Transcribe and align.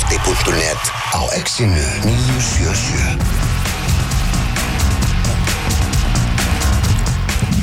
fótbolti.net 0.00 0.82
á 1.12 1.20
exinu 1.36 1.84
977 2.04 3.20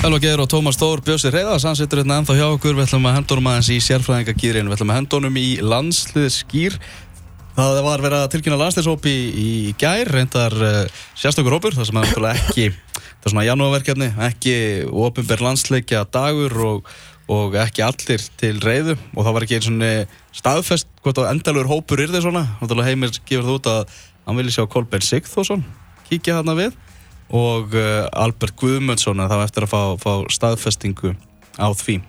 Hello 0.04 0.20
Geir 0.22 0.38
og 0.40 0.50
Tómas 0.52 0.78
Þór, 0.78 1.02
Bjósir 1.02 1.34
Reyðars, 1.34 1.66
hann 1.66 1.76
sittur 1.76 2.04
hérna 2.04 2.20
ennþá 2.22 2.36
hjá 2.38 2.46
okkur, 2.52 2.78
við 2.78 2.86
ætlum 2.86 3.08
að 3.10 3.16
hendunum 3.18 3.50
aðeins 3.50 3.72
í 3.74 3.80
sérfræðingagýrin, 3.82 4.70
við 4.70 4.78
ætlum 4.78 4.94
að 4.94 5.00
hendunum 5.00 5.40
í 5.42 5.48
landsliðskýr. 5.66 6.78
Það 7.58 7.82
var 7.88 8.06
verið 8.06 8.20
að 8.22 8.32
tilkynna 8.36 8.62
landsliðsópi 8.62 9.16
í, 9.18 9.20
í 9.42 9.74
gær, 9.82 10.06
reyndar 10.14 10.54
uh, 10.62 10.86
sérstökur 11.18 11.58
hópur, 11.58 11.74
það 11.76 11.90
sem 11.90 12.02
er 12.04 12.30
ekki, 12.36 12.70
það 13.02 13.26
er 13.26 13.34
svona 13.34 13.48
janúarverkefni, 13.50 14.10
ekki 14.30 14.56
ofinber 14.94 15.40
landsleikja 15.50 16.06
dagur 16.14 16.54
og, 16.70 16.94
og 17.28 17.58
ekki 17.60 17.84
allir 17.84 18.24
til 18.40 18.56
reyðu 18.64 18.96
og 19.14 19.26
það 19.26 19.34
var 19.36 19.46
ekki 19.46 19.58
eins 19.58 19.68
og 19.72 20.14
staðfest 20.38 20.88
hvort 21.04 21.20
að 21.20 21.32
endalur 21.34 21.68
hópur 21.68 22.00
þið 22.00 22.22
svona, 22.24 22.46
heimir 22.86 23.12
gefur 23.28 23.48
það 23.50 23.58
út 23.58 23.70
að 23.74 23.98
hann 24.28 24.40
vilja 24.40 24.58
sjá 24.58 24.68
Kolbein 24.72 25.04
Sigþórsson 25.04 25.66
kíkja 26.08 26.40
þarna 26.40 26.58
við. 26.58 26.76
Og 27.28 27.74
uh, 27.76 28.08
Albert 28.16 28.56
Guðmundsson 28.60 29.20
þá 29.20 29.40
eftir 29.42 29.66
að 29.66 29.74
fá, 29.74 29.82
fá 30.00 30.12
staðfestingu 30.32 31.12
á 31.60 31.68
því. 31.76 32.00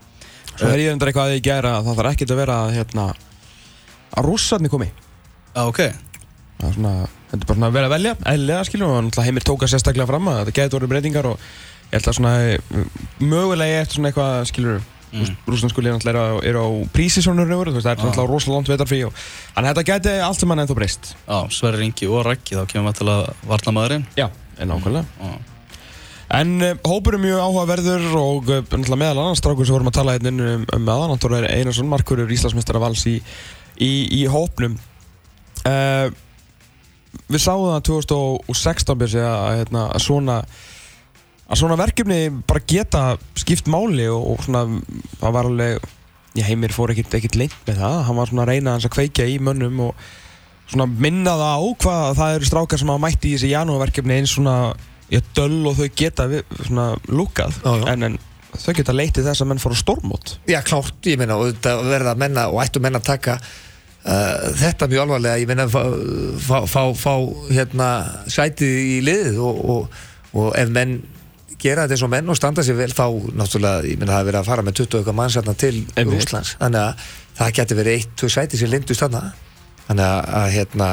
Svo 0.53 0.69
er 0.71 0.85
ég 0.85 0.93
endur 0.93 1.11
eitthvað 1.11 1.33
að 1.33 1.39
ég 1.39 1.47
gera 1.47 1.79
það 1.83 1.99
þarf 1.99 2.11
ekkert 2.13 2.35
að 2.35 2.41
vera 2.43 2.59
hérna, 2.75 3.07
að 4.15 4.29
rússarni 4.29 4.71
komi. 4.71 4.91
Ah, 5.55 5.67
okay. 5.67 5.95
það 6.61 6.69
er 6.69 6.77
svona 6.77 6.93
þetta 7.29 7.41
er 7.41 7.49
bara 7.49 7.59
svona 7.59 7.69
að 7.69 7.77
vera 7.79 7.89
að 7.89 7.95
velja, 7.95 8.13
eðlilega 8.33 8.69
skilur 8.69 8.93
og 8.93 9.01
náttúrulega 9.07 9.29
heimir 9.29 9.47
tóka 9.47 9.69
sérstaklega 9.71 10.09
fram 10.09 10.31
að 10.31 10.39
þetta 10.41 10.55
getur 10.59 10.79
orðið 10.79 10.93
breytingar 10.93 11.29
og 11.29 11.43
ég 11.89 11.97
held 11.97 12.09
að 12.11 12.17
svona 12.19 12.33
mögulega 13.19 13.83
eftir 13.83 13.99
svona 13.99 14.13
eitthvað 14.13 14.49
skilur 14.53 14.79
mm. 15.13 15.37
rúslandskulið 15.49 15.97
náttúrulega 15.97 16.25
eru 16.25 16.25
á, 16.25 16.37
er 16.51 16.59
á 16.61 16.67
prísisónur 16.95 17.49
það 17.49 17.79
er 17.79 18.03
náttúrulega 18.03 18.29
rosalega 18.31 18.57
langt 18.59 18.73
vetar 18.73 18.91
fyrir 18.91 19.09
þannig 19.55 19.71
að 19.71 19.71
þetta 19.71 19.87
geti 19.93 20.17
allt 20.27 20.43
sem 20.43 20.51
mann 20.51 20.65
ennþá 20.65 20.77
breyst. 20.79 21.15
Sverri 21.55 21.89
Ingi 21.89 22.11
og 22.11 22.27
Rækki, 22.27 22.59
þá 22.59 22.65
kemur 22.71 22.91
við 22.91 23.01
til 23.01 23.11
að 23.13 23.25
varna 23.49 23.75
maðurinn. 23.79 24.07
Já 24.19 24.29
en 24.59 24.75
ákveðlega 24.75 25.07
mm. 25.23 25.39
En 26.39 26.51
uh, 26.61 26.75
hópur 26.85 27.17
er 27.17 27.23
mjög 27.23 27.41
áhugaverður 27.41 28.03
og 28.21 28.51
uh, 28.53 28.89
meðal 28.93 29.23
annars 29.23 29.41
strákur 29.41 29.65
sem 29.65 29.73
vorum 29.73 29.89
að 29.89 29.97
tala 29.97 30.17
hérna 30.19 30.33
um, 30.35 30.67
um 30.77 30.83
meðan 30.85 31.15
Anton 31.15 31.37
er 31.39 31.47
Einarsson, 31.49 31.89
markurur 31.89 32.29
Íslandsmestara 32.35 32.83
vals 32.83 33.07
í, 33.09 33.15
í, 33.81 33.93
í 34.19 34.25
hópnum. 34.29 34.77
Uh, 35.65 36.11
Við 37.29 37.41
sáum 37.41 37.71
það 37.71 37.87
2016 37.89 38.99
byrsi 39.01 39.23
að, 39.25 39.47
hérna, 39.63 39.87
að 39.97 40.03
svona 40.05 40.35
að 41.49 41.61
svona 41.63 41.79
verkefni 41.81 42.21
bara 42.49 42.65
geta 42.69 43.03
skipt 43.39 43.71
máli 43.73 44.09
og, 44.13 44.35
og 44.35 44.45
svona 44.45 44.65
það 45.19 45.35
var 45.37 45.49
alveg, 45.49 45.91
ég 46.39 46.49
heimir 46.49 46.75
fór 46.77 46.93
ekkert 46.93 47.39
lengt 47.41 47.59
með 47.67 47.81
það, 47.83 47.99
hann 48.09 48.19
var 48.21 48.31
svona 48.31 48.45
að 48.45 48.53
reyna 48.53 48.77
að 48.77 48.91
kveikja 48.95 49.29
í 49.29 49.39
mönnum 49.43 49.81
og 49.89 50.09
svona 50.69 50.87
minna 50.91 51.35
það 51.41 51.55
á 51.57 51.65
hvað 51.83 52.07
það 52.21 52.35
eru 52.37 52.49
strákar 52.51 52.81
sem 52.81 52.93
hafa 52.93 53.05
mætt 53.07 53.25
í 53.25 53.35
þessi 53.35 53.53
janúarverkefni 53.55 54.19
eins 54.19 54.35
svona 54.37 54.57
já, 55.09 55.21
döll 55.37 55.63
og 55.71 55.79
þau 55.79 55.89
geta 55.97 56.29
svona 56.67 56.91
lúkað. 57.09 57.57
En, 57.89 58.05
en 58.11 58.19
þau 58.53 58.75
geta 58.77 58.97
leitið 58.97 59.31
þess 59.31 59.45
að 59.45 59.51
menn 59.53 59.63
fara 59.63 59.79
stórmót. 59.79 60.37
Já 60.51 60.61
klárt, 60.67 61.01
ég 61.09 61.21
meina 61.21 61.39
og 61.41 61.49
þetta 61.53 61.75
verða 61.87 62.15
að 62.15 62.23
menna 62.25 62.47
og 62.53 62.61
ættu 62.65 62.83
menna 62.85 63.01
að 63.01 63.09
taka 63.09 63.39
uh, 63.41 64.49
þetta 64.61 64.91
mjög 64.93 65.05
alvarlega, 65.07 65.41
ég 65.41 65.49
meina 65.49 65.69
fá, 65.73 65.81
fá, 66.45 66.59
fá, 66.69 66.83
fá 66.93 67.15
hérna 67.49 67.91
sætið 68.29 68.83
í 68.85 68.99
liðið 69.09 69.41
og, 69.45 69.63
og, 69.75 70.03
og 70.37 70.53
ef 70.61 70.75
menn 70.75 70.99
gera 71.63 71.85
þetta 71.85 71.97
eins 71.97 72.05
og 72.07 72.13
menn 72.13 72.31
og 72.33 72.39
standa 72.39 72.65
sér 72.67 72.79
vel 72.79 72.93
þá 72.95 73.07
náttúrulega, 73.39 73.87
ég 73.89 73.99
meina 73.99 74.13
það 74.13 74.21
hefur 74.21 74.31
verið 74.31 74.41
að 74.41 74.51
fara 74.51 74.67
með 74.67 74.79
20 74.83 75.01
okkar 75.01 75.19
mannsarna 75.19 75.55
til 75.59 75.75
Rúslands 75.97 76.55
þannig 76.61 76.85
að 76.85 77.09
það 77.39 77.57
getur 77.59 77.81
verið 77.81 77.99
eitt, 77.99 78.15
tvö 78.19 78.31
sætið 78.35 78.63
sem 78.63 78.71
lindust 78.73 79.03
þarna. 79.05 79.25
Þannig 79.89 80.05
að, 80.05 80.31
að 80.39 80.49
hérna 80.57 80.89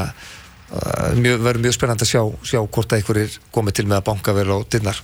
verður 1.46 1.62
mjög 1.64 1.78
spennand 1.78 2.04
að 2.04 2.10
sjá, 2.10 2.22
sjá 2.42 2.60
hvort 2.64 2.92
að 2.92 3.02
einhverjir 3.02 3.40
komið 3.54 3.80
til 3.80 3.88
með 3.90 4.00
að 4.00 4.08
banka 4.10 4.36
vel 4.36 4.50
á 4.50 4.58
dinnar 4.72 5.02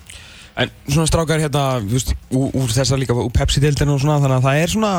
En 0.59 0.71
svona 0.89 1.07
strákar 1.07 1.39
hérna 1.39 1.79
veist, 1.79 2.11
úr, 2.35 2.49
úr 2.59 2.73
þessar 2.73 2.99
líka 2.99 3.15
úr 3.15 3.31
Pepsi-dildinu 3.33 3.95
og 3.95 4.01
svona 4.03 4.19
þannig 4.19 4.41
að 4.41 4.47
það 4.47 4.59
er 4.59 4.73
svona 4.73 4.91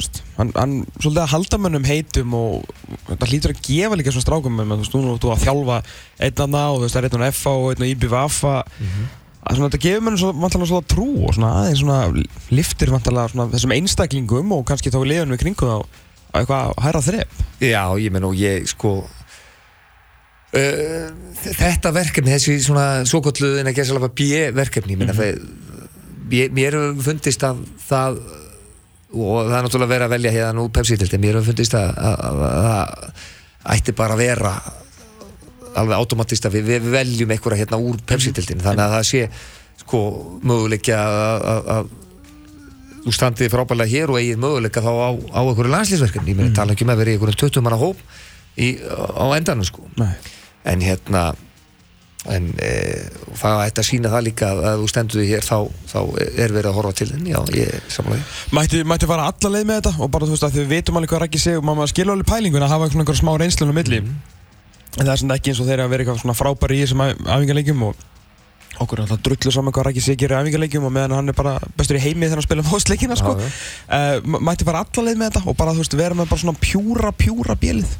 veist, 0.00 0.18
hann, 0.38 0.50
hann 0.56 0.74
svolítið 0.96 1.20
að 1.22 1.30
halda 1.34 1.60
mönnum 1.62 1.86
heitum 1.86 2.34
og 2.34 2.72
það 3.12 3.28
hlýtur 3.30 3.54
að 3.54 3.62
gefa 3.68 4.00
líka 4.00 4.14
svona 4.14 4.26
strákum 4.26 4.58
þú 4.58 4.80
veist, 4.80 4.96
nú 4.96 5.14
þú 5.22 5.32
að 5.34 5.44
þjálfa 5.44 5.78
einnanna 6.26 6.64
og 6.72 6.80
þú 6.80 6.84
veist, 6.84 6.96
það 6.96 7.06
er 7.06 7.08
einn 7.10 7.26
á 7.30 7.38
FA 7.38 7.54
og 7.54 7.68
einn 7.70 7.86
á 7.86 7.90
IBVF 7.92 8.42
mm 8.42 8.90
-hmm. 8.90 9.06
Að 9.40 9.62
þetta 9.64 9.80
gefur 9.80 10.02
mönnum 10.04 10.42
vantalega 10.42 10.68
svona 10.68 10.88
trú 10.90 11.06
og 11.24 11.32
svona 11.36 11.50
aðeins 11.62 11.80
svona 11.80 12.00
liftir 12.52 12.88
vantalega 12.92 13.32
svona 13.32 13.48
þessum 13.54 13.72
einstaklingum 13.76 14.48
og 14.56 14.66
kannski 14.68 14.92
þá 14.92 15.00
liðan 15.00 15.32
við 15.34 15.42
kringu 15.44 15.64
þá 15.70 15.78
eitthvað 16.40 16.64
hæra 16.84 17.00
þrepp 17.04 17.32
Já, 17.64 17.84
ég 17.98 18.10
menn 18.14 18.28
og 18.28 18.34
ég 18.38 18.56
sko 18.70 18.90
uh, 19.00 19.06
þetta 21.46 21.88
verkefni 21.96 22.34
þessi 22.34 22.52
svona 22.66 22.86
svokollu 23.08 23.50
en 23.62 23.70
ekki 23.72 23.82
að 23.84 23.90
segja 23.90 24.12
B-verkefni 24.20 24.94
mm 24.98 25.02
-hmm. 25.08 25.24
mér 26.54 26.72
hefur 26.76 27.02
fundist 27.08 27.42
að 27.46 27.56
það 27.88 28.12
og 29.10 29.36
það 29.48 29.56
er 29.56 29.62
náttúrulega 29.64 29.90
verið 29.90 30.06
að 30.06 30.14
velja 30.14 30.34
hérna 30.36 30.62
úr 30.62 30.70
Pepsi-tildi, 30.70 31.18
mér 31.18 31.34
hefur 31.40 31.50
fundist 31.50 31.74
að 31.74 31.88
það 31.98 32.86
ætti 33.74 33.92
bara 33.96 34.14
að 34.14 34.22
vera 34.22 34.52
alveg 35.78 35.96
automatist 35.96 36.46
að 36.46 36.58
við, 36.58 36.70
við 36.70 36.92
veljum 36.94 37.34
einhverja 37.34 37.64
hérna 37.64 37.80
úr 37.82 37.98
Pepsi-tildin 38.06 38.62
þannig 38.64 38.84
að 38.86 38.94
það 38.96 39.08
sé 39.10 39.26
sko 39.80 40.00
möguleikja 40.46 41.00
að 41.00 41.92
þú 43.00 43.14
standið 43.16 43.52
frábæðilega 43.52 43.94
hér 43.94 44.12
og 44.12 44.18
eigið 44.20 44.40
möguleika 44.42 44.82
þá 44.84 44.90
á, 44.92 45.10
á 45.16 45.40
einhverju 45.40 45.72
landslýsverkefni, 45.72 46.34
ég 46.34 46.40
meina 46.40 46.50
mm. 46.50 46.56
tala 46.58 46.74
ekki 46.74 46.86
um 46.86 46.92
að 46.92 47.00
vera 47.02 47.12
í 47.12 47.16
einhverjum 47.16 47.40
20 47.46 47.64
manna 47.64 47.78
hóp 47.80 48.02
í, 48.60 48.74
á 48.84 49.24
endanum 49.36 49.66
sko 49.66 49.86
Nei. 50.00 50.12
en 50.68 50.84
hérna 50.84 51.30
en 52.28 52.50
e, 52.60 52.72
það 53.40 53.62
ætti 53.64 53.80
að 53.80 53.86
sína 53.88 54.10
það 54.12 54.26
líka 54.26 54.50
að 54.52 54.82
þú 54.82 54.88
stenduði 54.92 55.28
hér 55.30 55.46
þá, 55.46 55.56
þá 55.88 56.00
er 56.28 56.52
verið 56.52 56.68
að 56.68 56.76
horfa 56.76 56.96
til 56.98 57.06
þenni, 57.14 57.32
já, 57.32 57.38
ég 57.56 57.86
samlaði 57.94 58.26
Mætti, 58.58 58.82
mætti 58.84 59.08
fara 59.08 59.30
alla 59.30 59.52
leið 59.54 59.70
með 59.70 59.80
þetta 59.80 60.04
og 60.04 60.10
bara 60.12 60.28
þú 60.28 60.36
veist 60.36 60.44
að 60.50 60.58
þið 60.58 60.68
veitum 60.74 61.00
alveg 61.00 61.14
hvað 61.14 61.22
rækki 61.24 61.40
sig 61.40 61.56
og 61.56 61.64
maður 61.64 61.92
skilur 61.94 62.18
alveg 62.18 62.28
pælingun 62.28 62.66
að 62.66 62.74
hafa 62.74 62.90
einhverjum 62.90 63.20
smá 63.22 63.32
reynslunum 63.40 63.80
milli 63.80 64.02
mm. 64.04 64.18
Það 64.96 65.12
er 65.12 65.20
svona 65.22 65.36
ekki 65.38 65.52
eins 65.52 65.60
og 65.62 65.68
þeirra 65.68 65.86
að 65.86 65.92
vera 65.94 66.04
eitthvað 66.04 66.22
svona 66.24 66.38
frábæri 66.38 66.78
í 66.78 66.84
þessum 66.84 67.04
afhengarleikjum 67.06 67.84
og 67.88 68.06
okkur 68.80 69.00
er 69.00 69.04
alltaf 69.04 69.22
drullu 69.24 69.52
saman 69.52 69.74
hvað 69.74 69.88
Rækki 69.90 70.02
Sigir 70.04 70.32
er 70.32 70.40
æfingarleikjum 70.44 70.86
og 70.88 70.94
meðan 70.94 71.16
hann 71.18 71.32
er 71.32 71.36
bara 71.36 71.56
bestur 71.78 71.98
í 71.98 72.02
heimi 72.04 72.26
þegar 72.26 72.40
hann 72.40 72.46
spila 72.46 72.66
fóðsleikina 72.66 73.18
sko. 73.18 73.34
uh, 73.36 74.38
mætti 74.40 74.66
bara 74.68 74.84
allarleið 74.84 75.20
með 75.20 75.32
þetta 75.32 75.50
og 75.50 75.58
bara 75.58 75.74
þú 75.76 75.84
veist 75.84 75.96
vera 76.00 76.16
með 76.16 76.30
bara 76.32 76.42
svona 76.44 76.62
pjúra 76.64 77.12
pjúra 77.16 77.56
bjelið 77.60 77.96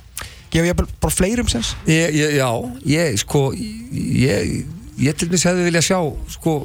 gefa 0.50 0.70
ég 0.70 0.78
bara 0.80 1.14
fleirum 1.14 1.50
sens 1.50 1.74
Já, 1.86 2.48
ég 2.88 3.18
sko 3.22 3.50
ég, 3.54 4.64
ég 4.98 5.18
til 5.18 5.30
dæmis 5.30 5.46
hefði 5.46 5.68
viljað 5.68 5.86
sjá 5.90 6.00
sko 6.34 6.56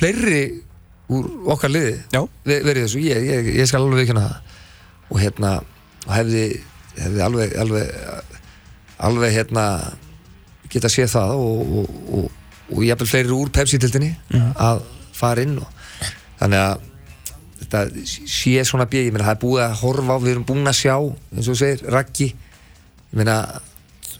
fleiri 0.00 0.42
úr 1.12 1.30
okkar 1.54 1.72
liði 1.72 1.96
Ver, 2.12 2.64
verið 2.66 2.86
þessu, 2.86 3.04
ég, 3.04 3.30
ég, 3.30 3.52
ég 3.60 3.70
skal 3.70 3.84
alveg 3.84 4.04
ekki 4.04 4.16
hana 4.16 4.42
og 5.12 5.20
hérna 5.20 5.54
hefði, 6.08 6.44
hefði 6.98 7.24
alveg 7.26 7.56
alveg, 7.62 7.90
alveg 9.02 9.34
hérna 9.34 9.66
geta 10.72 10.88
séð 10.88 11.10
það 11.12 11.34
og, 11.36 11.74
og, 11.82 11.98
og 12.16 12.30
og 12.72 12.84
ég 12.84 12.94
hafði 12.94 13.08
fleiri 13.10 13.34
úr 13.36 13.50
Pepsi-tildinni 13.54 14.12
mm. 14.32 14.52
að 14.60 14.82
fara 15.16 15.44
inn 15.44 15.58
og 15.60 15.68
þannig 16.40 16.62
að 16.62 16.86
þetta 17.62 17.82
sé 18.32 18.54
svona 18.66 18.88
bíð, 18.90 19.08
ég 19.08 19.14
meina 19.14 19.26
það 19.28 19.36
er 19.36 19.42
búið 19.42 19.64
að 19.66 19.76
horfa 19.82 20.16
á, 20.16 20.22
við 20.22 20.32
erum 20.34 20.46
búin 20.48 20.70
að 20.70 20.78
sjá 20.80 20.94
eins 20.96 21.46
og 21.46 21.50
þú 21.52 21.58
segir, 21.60 21.84
Raggi 21.94 22.28
ég 22.32 23.18
meina, 23.20 23.36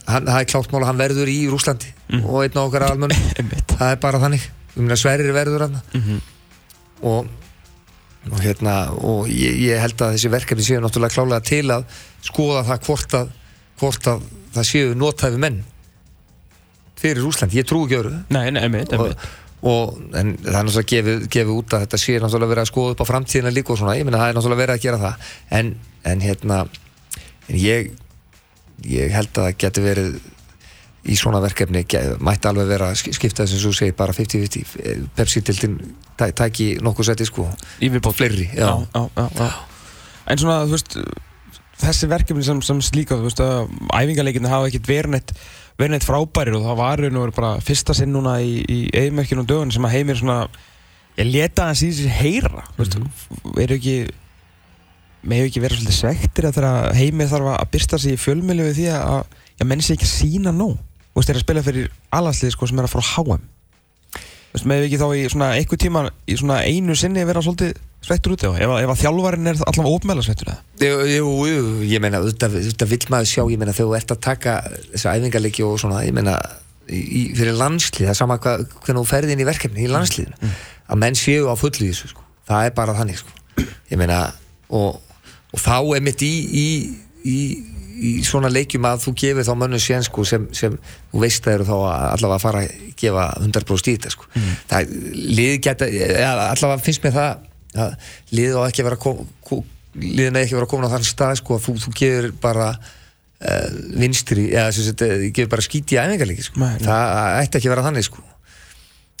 hann, 0.07 0.27
það 0.29 0.39
er 0.39 0.49
klátt 0.53 0.73
mál 0.73 0.81
að 0.81 0.89
hann 0.91 1.01
verður 1.01 1.31
í 1.33 1.37
Rúslandi 1.51 1.93
mm. 2.09 2.25
og 2.25 2.43
einn 2.43 2.59
á 2.59 2.63
okkar 2.63 2.87
almenn, 2.87 3.15
það 3.75 3.87
er 3.89 4.03
bara 4.03 4.21
þannig 4.23 4.45
ég 4.45 4.81
meina 4.81 4.99
Sverrir 4.99 5.35
verður 5.35 5.67
hann 5.67 5.79
mm 5.81 6.05
-hmm. 6.05 6.21
og, 7.09 7.27
og 8.31 8.45
hérna 8.45 8.77
og 8.95 9.27
ég, 9.29 9.59
ég 9.67 9.81
held 9.81 9.99
að 10.01 10.15
þessi 10.17 10.33
verkefni 10.33 10.67
séu 10.67 10.83
náttúrulega 10.83 11.17
klálega 11.17 11.49
til 11.49 11.65
að 11.73 11.85
skoða 12.23 12.63
það 12.69 12.87
hvort 12.87 13.19
að, 13.19 13.35
hvort 13.81 14.07
að 14.07 14.23
það 14.55 14.67
séu 14.69 14.93
notæfi 14.97 15.39
menn 15.41 15.61
fyrir 17.03 17.25
Úsland, 17.27 17.55
ég 17.57 17.65
trú 17.67 17.83
ekki 17.85 17.97
öru 17.99 18.11
Nei, 18.31 18.49
nei, 18.55 18.61
einmitt, 18.63 18.93
einmitt. 18.95 19.25
og 19.63 19.97
en 20.19 20.35
það 20.37 20.59
er 20.59 20.67
náttúrulega 20.67 20.91
gefið, 20.93 21.25
gefið 21.33 21.55
út 21.57 21.73
að 21.75 21.83
þetta 21.85 21.99
sé 22.03 22.15
náttúrulega 22.19 22.51
verið 22.53 22.63
að 22.65 22.69
skoða 22.71 22.93
upp 22.95 23.03
á 23.03 23.09
framtíðina 23.11 23.51
líka 23.55 23.73
og 23.73 23.79
svona, 23.81 23.97
ég 23.99 24.07
minna 24.07 24.21
það 24.21 24.31
er 24.31 24.37
náttúrulega 24.37 24.63
verið 24.63 24.77
að 24.77 24.85
gera 24.85 25.01
það. 25.03 25.27
En, 25.59 25.73
en 26.13 26.23
hérna 26.23 26.59
en 27.49 27.59
ég, 27.59 27.91
ég 28.87 29.11
held 29.15 29.31
að 29.33 29.49
það 29.49 29.57
getur 29.65 29.87
verið 29.87 30.15
í 31.03 31.17
svona 31.19 31.41
verkefni 31.43 31.81
mætti 32.23 32.47
alveg 32.47 32.69
vera 32.69 32.91
að 32.93 33.01
skipta 33.17 33.43
þess 33.43 33.57
að 33.57 33.65
þú 33.65 33.71
segir 33.75 33.95
bara 33.99 34.15
50-50 34.15 35.07
Pepsi-tildin 35.17 35.73
tæki 36.15 36.67
nokkuð 36.83 37.09
seti 37.09 37.27
sko. 37.27 37.49
Já, 38.55 38.69
En 40.31 40.39
svona, 40.39 40.61
þú 40.63 40.77
veist 40.77 40.93
þessi 41.87 42.09
verkefni 42.11 42.45
sem, 42.45 42.61
sem 42.65 42.81
slíka, 42.83 43.17
þú 43.19 43.27
veist 43.27 43.43
að 43.43 43.69
æfingarleikinu 43.93 44.51
hafa 44.51 44.69
ekkert 44.69 44.89
verið 44.89 45.15
neitt 45.17 45.35
verið 45.79 45.95
neitt 45.95 46.05
frábærir 46.05 46.57
og 46.57 46.67
það 46.67 46.79
var 46.79 47.01
raun 47.01 47.17
og 47.17 47.25
verið 47.25 47.37
bara 47.39 47.53
fyrsta 47.65 47.95
sinn 47.97 48.13
núna 48.13 48.35
í, 48.45 48.59
í 48.61 48.79
eigumökkinu 48.93 49.43
og 49.43 49.49
dögun 49.49 49.73
sem 49.73 49.87
að 49.87 49.95
heimir 49.97 50.19
svona 50.19 50.37
ég 51.17 51.29
leta 51.29 51.69
hans 51.69 51.81
í 51.85 51.89
þessi 51.89 52.11
heyra 52.13 52.65
mm 52.65 52.83
-hmm. 52.83 53.61
er 53.61 53.73
ekki 53.77 53.95
með 55.23 55.37
hefur 55.37 55.49
ekki 55.49 55.63
verið 55.63 55.79
svolítið 55.79 55.97
svektir 55.97 56.47
að 56.47 56.55
þegar 56.57 56.95
heimið 56.99 57.31
þarf 57.31 57.49
að 57.53 57.71
byrsta 57.71 57.97
sig 57.97 58.13
í 58.13 58.21
fjölmjölu 58.21 58.67
við 58.67 58.75
því 58.79 58.87
að, 58.97 59.23
að 59.59 59.67
menn 59.69 59.81
sé 59.81 59.93
ekki 59.93 60.09
að 60.09 60.17
sína 60.17 60.51
nóg 60.51 60.77
Þú 61.13 61.19
veist, 61.19 61.29
þeir 61.29 61.37
að 61.37 61.43
spila 61.43 61.61
fyrir 61.61 61.89
alhanslið 62.09 62.51
sko, 62.55 62.67
sem 62.67 62.79
er 62.79 62.85
að 62.87 62.93
fara 62.93 63.05
á 63.05 63.11
HM 63.13 63.41
Þú 64.17 64.53
veist, 64.53 64.65
með 64.65 64.77
hefur 64.77 64.87
ekki 64.87 65.01
þá 65.01 65.09
í 65.13 65.29
svona 65.29 65.49
einhver 65.53 65.77
tíma 65.77 66.01
í 66.25 66.37
svona 66.37 66.57
einu 66.65 66.95
sinni 66.95 67.25
vera 67.25 67.41
svolítið 67.41 67.77
svektur 68.03 68.33
út 68.35 68.43
ef, 68.47 68.57
ef 68.59 68.91
að 68.93 68.99
þjálfvarinn 69.03 69.49
er 69.53 69.61
allavega 69.63 69.93
ofmæla 69.97 70.25
svektur 70.25 70.51
eða? 70.51 70.59
Jú, 70.83 70.97
jú, 71.07 71.31
jú, 71.47 71.63
ég 71.87 72.03
meina, 72.03 72.19
þetta, 72.25 72.87
vill 72.91 73.07
maður 73.13 73.29
sjá, 73.31 73.43
ég 73.53 73.61
meina, 73.61 73.73
þegar 73.75 73.89
þú 73.91 73.97
ert 73.99 74.13
að 74.15 74.21
taka 74.27 74.55
þessa 74.91 75.13
æfingarleiki 75.17 75.63
og 75.67 75.77
svona, 75.81 76.01
ég 76.07 76.15
meina, 76.17 76.35
í, 76.91 77.23
fyrir 77.37 77.55
landslið, 77.59 78.09
það 78.09 78.13
er 78.15 78.19
sama 78.19 78.37
hvað, 78.43 78.65
hvernig 78.83 78.99
þú 79.03 79.09
ferði 79.13 79.35
inn 79.37 79.43
í 79.45 79.47
verkefni 79.47 79.85
í 79.87 79.91
landsliðinu, 79.91 80.39
Mm. 80.43 80.55
að 80.91 80.99
menn 81.05 81.15
séu 81.15 81.47
á 81.47 81.55
fullu 81.55 81.87
þessu, 81.87 82.09
sko, 82.11 82.25
það 82.49 82.65
er 82.67 82.73
bara 82.75 82.95
þannig, 82.97 83.21
sko, 83.23 83.67
ég 83.93 83.97
meina, 84.01 84.17
og, 84.69 84.99
og 85.53 85.61
þá 85.63 85.77
er 85.95 86.03
mitt 86.03 86.21
í, 86.27 86.33
í, 86.59 86.67
í, 87.23 87.37
í 88.03 88.11
svona 88.27 88.49
leikjum 88.51 88.83
að 88.89 89.05
þú 89.05 89.13
gefur 89.21 89.47
þá 89.47 89.53
mönnu 89.61 89.79
sér, 89.79 90.03
sko, 90.03 90.25
sem, 90.27 90.49
sem 90.51 90.75
þú 91.13 91.21
veist 91.23 91.45
það 91.45 91.53
eru 91.59 91.67
þá 91.69 91.75
allavega 92.11 92.35
að 92.35 92.43
fara 92.43 92.65
að 92.65 92.75
gefa 92.99 93.25
100% 93.39 93.87
í 93.87 93.95
þetta, 93.95 94.11
sko, 94.17 94.27
það, 94.73 94.93
lið 95.39 95.55
geta, 95.69 95.87
eða, 95.87 96.49
allavega 96.51 96.83
finnst 96.83 97.03
mér 97.07 97.15
það, 97.15 97.31
að 97.37 97.49
liðið 97.73 98.57
á 98.59 98.61
ekki 98.69 98.83
að 98.83 98.89
vera 98.89 98.99
kom, 99.01 99.23
kom, 99.47 99.63
liðin 99.99 100.37
að 100.39 100.45
ekki 100.47 100.55
vera 100.59 100.69
komin 100.71 100.87
á 100.89 100.93
þann 100.95 101.07
stað 101.09 101.35
sko, 101.41 101.57
að 101.57 101.65
þú, 101.67 101.75
þú 101.87 101.93
gefur 101.99 102.29
bara 102.43 102.69
uh, 102.77 103.67
vinstri, 103.99 104.47
eða 104.53 104.71
sem 104.75 104.87
sagt, 104.89 105.01
eh, 105.05 105.27
gefur 105.33 105.51
bara 105.55 105.65
skíti 105.65 105.95
í 105.97 106.01
æfingarleiki 106.01 106.45
sko. 106.47 106.59
Nei. 106.63 106.77
það 106.83 107.37
ætti 107.43 107.59
ekki 107.59 107.69
að 107.69 107.75
vera 107.75 107.85
þannig 107.89 108.07
sko. 108.09 108.23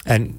en 0.05 0.33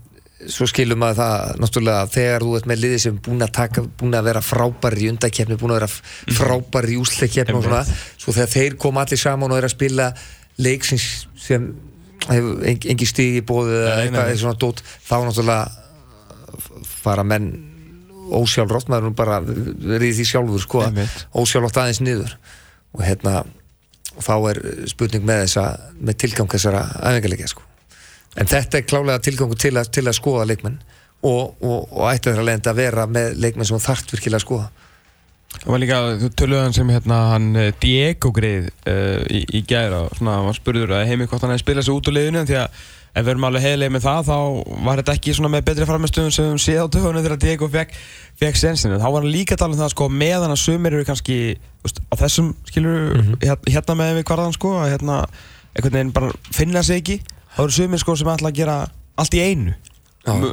svo 0.45 0.67
skilum 0.69 0.99
maður 1.01 1.17
það 1.23 1.61
náttúrulega 1.63 2.09
þegar 2.13 2.43
þú 2.45 2.57
ert 2.59 2.67
með 2.69 2.81
liðið 2.83 2.99
sem 3.01 3.15
búin 3.25 3.41
að 3.47 3.53
taka 3.57 3.83
búin 3.97 4.13
að 4.19 4.27
vera 4.27 4.43
frábær 4.45 4.97
í 5.01 5.07
undakefni 5.09 5.57
búin 5.57 5.73
að 5.73 5.79
vera 5.79 5.89
Mhm. 5.89 6.35
frábær 6.37 6.89
í 6.93 6.99
úsleikefni 7.01 7.55
og 7.57 7.65
svona 7.65 7.85
svo 8.21 8.33
þegar 8.37 8.51
þeir 8.53 8.77
koma 8.77 9.05
allir 9.07 9.17
saman 9.23 9.51
og 9.55 9.57
er 9.63 9.65
að 9.65 9.73
spila 9.73 10.11
leik 10.59 10.85
sem, 10.85 10.99
sem 11.41 11.71
hefur 12.29 12.61
en- 12.67 12.85
engi 12.93 13.07
stig 13.09 13.39
í 13.41 13.47
bóðu 13.47 13.73
eða 13.87 14.03
eitthvað 14.05 14.37
svona 14.43 14.59
dót 14.61 14.83
þá 15.09 15.15
náttúrulega 15.25 15.71
fara 16.85 17.25
menn 17.25 17.49
ósjálfrátt, 18.33 18.89
maður 18.89 19.11
er 19.11 19.17
bara 19.19 19.41
í 20.09 20.13
því 20.17 20.25
sjálfur 20.31 20.63
sko, 20.65 20.85
ósjálfrátt 21.35 21.81
aðeins 21.83 22.01
niður. 22.05 22.37
Og 22.95 23.03
hérna 23.05 23.45
þá 24.23 24.35
er 24.53 24.61
spurning 24.87 25.25
með 25.27 25.45
þessa 25.47 25.65
með 26.01 26.19
tilgang 26.23 26.51
þessara 26.53 26.85
æfingarleikja 27.03 27.49
sko. 27.51 27.63
en 28.37 28.47
þetta 28.51 28.79
er 28.79 28.87
klálega 28.91 29.19
tilgangu 29.23 29.55
til, 29.59 29.75
að- 29.79 29.91
til 29.95 30.05
að 30.09 30.17
skoða 30.19 30.47
leikmenn 30.51 30.79
og, 31.23 31.55
og, 31.63 31.89
og 31.93 32.09
ætti 32.13 32.31
þeirra 32.33 32.45
leiðandi 32.49 32.71
að 32.71 32.81
vera 32.81 33.05
með 33.07 33.37
leikmenn 33.39 33.65
sem 33.69 33.77
þú 33.79 33.85
þarft 33.87 34.11
virkilega 34.15 34.37
að 34.41 34.45
skoða. 34.47 34.67
Það 35.55 35.71
var 35.71 35.79
líka, 35.79 35.99
hann 36.65 36.75
sem 36.75 36.89
hérna, 36.91 37.19
hann 37.31 37.57
eh, 37.57 37.73
Diego 37.81 38.33
greið 38.35 38.67
uh, 38.91 39.23
í, 39.31 39.45
í 39.55 39.61
gæra 39.71 40.01
og 40.09 40.17
svona, 40.19 40.41
hann 40.43 40.57
spurður 40.57 40.97
að 40.99 41.07
heimi 41.13 41.29
hvort 41.31 41.43
hann 41.47 41.53
hefði 41.55 41.63
spilað 41.63 41.87
sig 41.87 41.95
út 41.95 42.11
úr 42.11 42.17
liðinu? 42.19 42.41
En 42.43 42.49
því 42.51 42.57
að 42.59 42.81
ef 43.15 43.23
við 43.23 43.31
erum 43.35 43.47
alveg 43.47 43.63
heilig 43.63 43.91
með 43.95 44.05
það 44.09 44.29
þá 44.29 44.37
var 44.87 45.01
þetta 45.01 45.15
ekki 45.15 45.35
svona 45.37 45.51
með 45.53 45.67
betri 45.69 45.87
framistöðum 45.87 46.33
sem 46.35 46.49
við 46.51 46.63
séð 46.65 46.81
á 46.83 46.87
töfunum 46.97 47.23
þegar 47.23 47.41
Diego 47.45 47.69
fekk, 47.71 47.95
fekk 48.41 48.59
sensinu. 48.59 48.99
Þá 48.99 49.07
var 49.07 49.23
hann 49.23 49.35
líka 49.35 49.55
að 49.55 49.63
tala 49.63 49.77
um 49.77 49.81
það 49.81 49.93
sko 49.95 50.09
meðan 50.11 50.55
að 50.55 50.63
sumir 50.65 50.97
eru 50.99 51.07
kannski 51.07 51.39
veist, 51.85 52.03
á 52.11 52.15
þessum 52.25 52.51
skilur 52.67 53.39
hérna 53.45 53.99
með 54.01 54.19
við 54.19 54.29
hvarðan 54.33 54.57
sko 54.59 54.75
að 54.81 54.93
hérna 54.97 55.21
einhvern 55.75 55.99
veginn 56.01 56.13
bara 56.17 56.35
finna 56.51 56.83
sig 56.83 57.03
ekki. 57.05 57.21
Þá 57.55 57.65
eru 57.69 57.79
sumir 57.79 58.03
sko 58.03 58.19
sem 58.19 58.35
ætla 58.35 58.51
að 58.51 58.59
gera 58.59 58.79
allt 59.15 59.39
í 59.39 59.45
einu. 59.47 59.79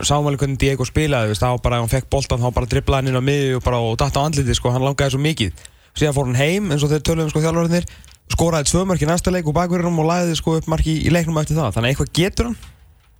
Sáum 0.05 0.27
alveg 0.27 0.43
hvernig 0.43 0.61
Diego 0.61 0.85
spilaði 0.85 1.31
veist, 1.31 1.41
þá 1.41 1.57
bara 1.63 1.79
ef 1.79 1.87
hann 1.87 1.93
fekk 1.95 2.09
boltan 2.13 2.41
þá 2.43 2.49
bara 2.53 2.69
dribblaði 2.69 3.07
hann 3.07 3.13
inn 3.13 3.21
á 3.23 3.23
miði 3.23 3.53
og 3.57 3.65
bara 3.65 3.79
og 3.81 3.97
datt 3.97 4.17
á 4.19 4.21
andliti 4.21 4.53
sko, 4.57 4.69
hann 4.75 4.83
langaði 4.83 5.15
svo 5.15 5.21
mikið 5.23 5.61
síðan 5.97 6.15
fór 6.17 6.29
hann 6.29 6.39
heim 6.39 6.71
eins 6.71 6.85
og 6.85 6.91
þeir 6.93 7.05
töluðum 7.07 7.31
sko 7.33 7.43
þjálfurinnir 7.43 7.87
skoraði 8.31 8.69
tvö 8.71 8.83
mörk 8.87 9.03
í 9.03 9.09
næsta 9.09 9.33
leik 9.33 9.49
og 9.49 9.55
bakverðinum 9.57 9.99
og 10.03 10.07
lagði 10.07 10.37
sko 10.39 10.55
upp 10.59 10.69
marki 10.71 10.93
í 11.03 11.11
leiknum 11.11 11.39
eftir 11.41 11.57
það. 11.57 11.73
Þannig 11.75 11.89
að 11.89 11.91
eitthvað 11.91 12.13
getur 12.15 12.49
hann. 12.49 12.57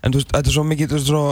En 0.02 0.14
þú 0.14 0.22
veist, 0.22 0.32
þetta 0.32 0.50
er 0.50 0.56
svo 0.56 0.64
mikið 0.70 0.92
þú 0.92 0.98
veist, 0.98 1.10
svo, 1.12 1.24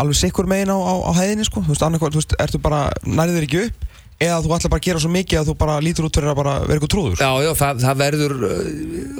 alveg 0.00 0.18
sikkur 0.18 0.48
megin 0.50 0.72
á, 0.72 0.78
á, 0.80 0.94
á 1.06 1.10
hæðinni 1.20 1.46
sko, 1.46 1.62
þú 1.66 1.74
veist, 1.74 1.84
annarkvæð, 1.86 2.14
þú 2.16 2.22
veist, 2.22 2.36
ertu 2.46 2.60
bara 2.62 2.80
nærður 3.04 3.46
ekki 3.46 3.62
upp 3.66 3.89
eða 4.20 4.40
þú 4.44 4.52
ætlar 4.52 4.72
bara 4.74 4.80
að 4.82 4.86
gera 4.86 5.00
svo 5.00 5.10
mikið 5.14 5.40
að 5.40 5.48
þú 5.48 5.54
bara 5.60 5.76
lítur 5.80 6.06
út 6.06 6.18
fyrir 6.18 6.30
að 6.30 6.38
vera 6.40 6.54
eitthvað 6.66 6.90
trúður 6.92 7.22
Já, 7.22 7.30
já, 7.40 7.50
það, 7.56 7.78
það 7.84 8.00
verður 8.00 8.34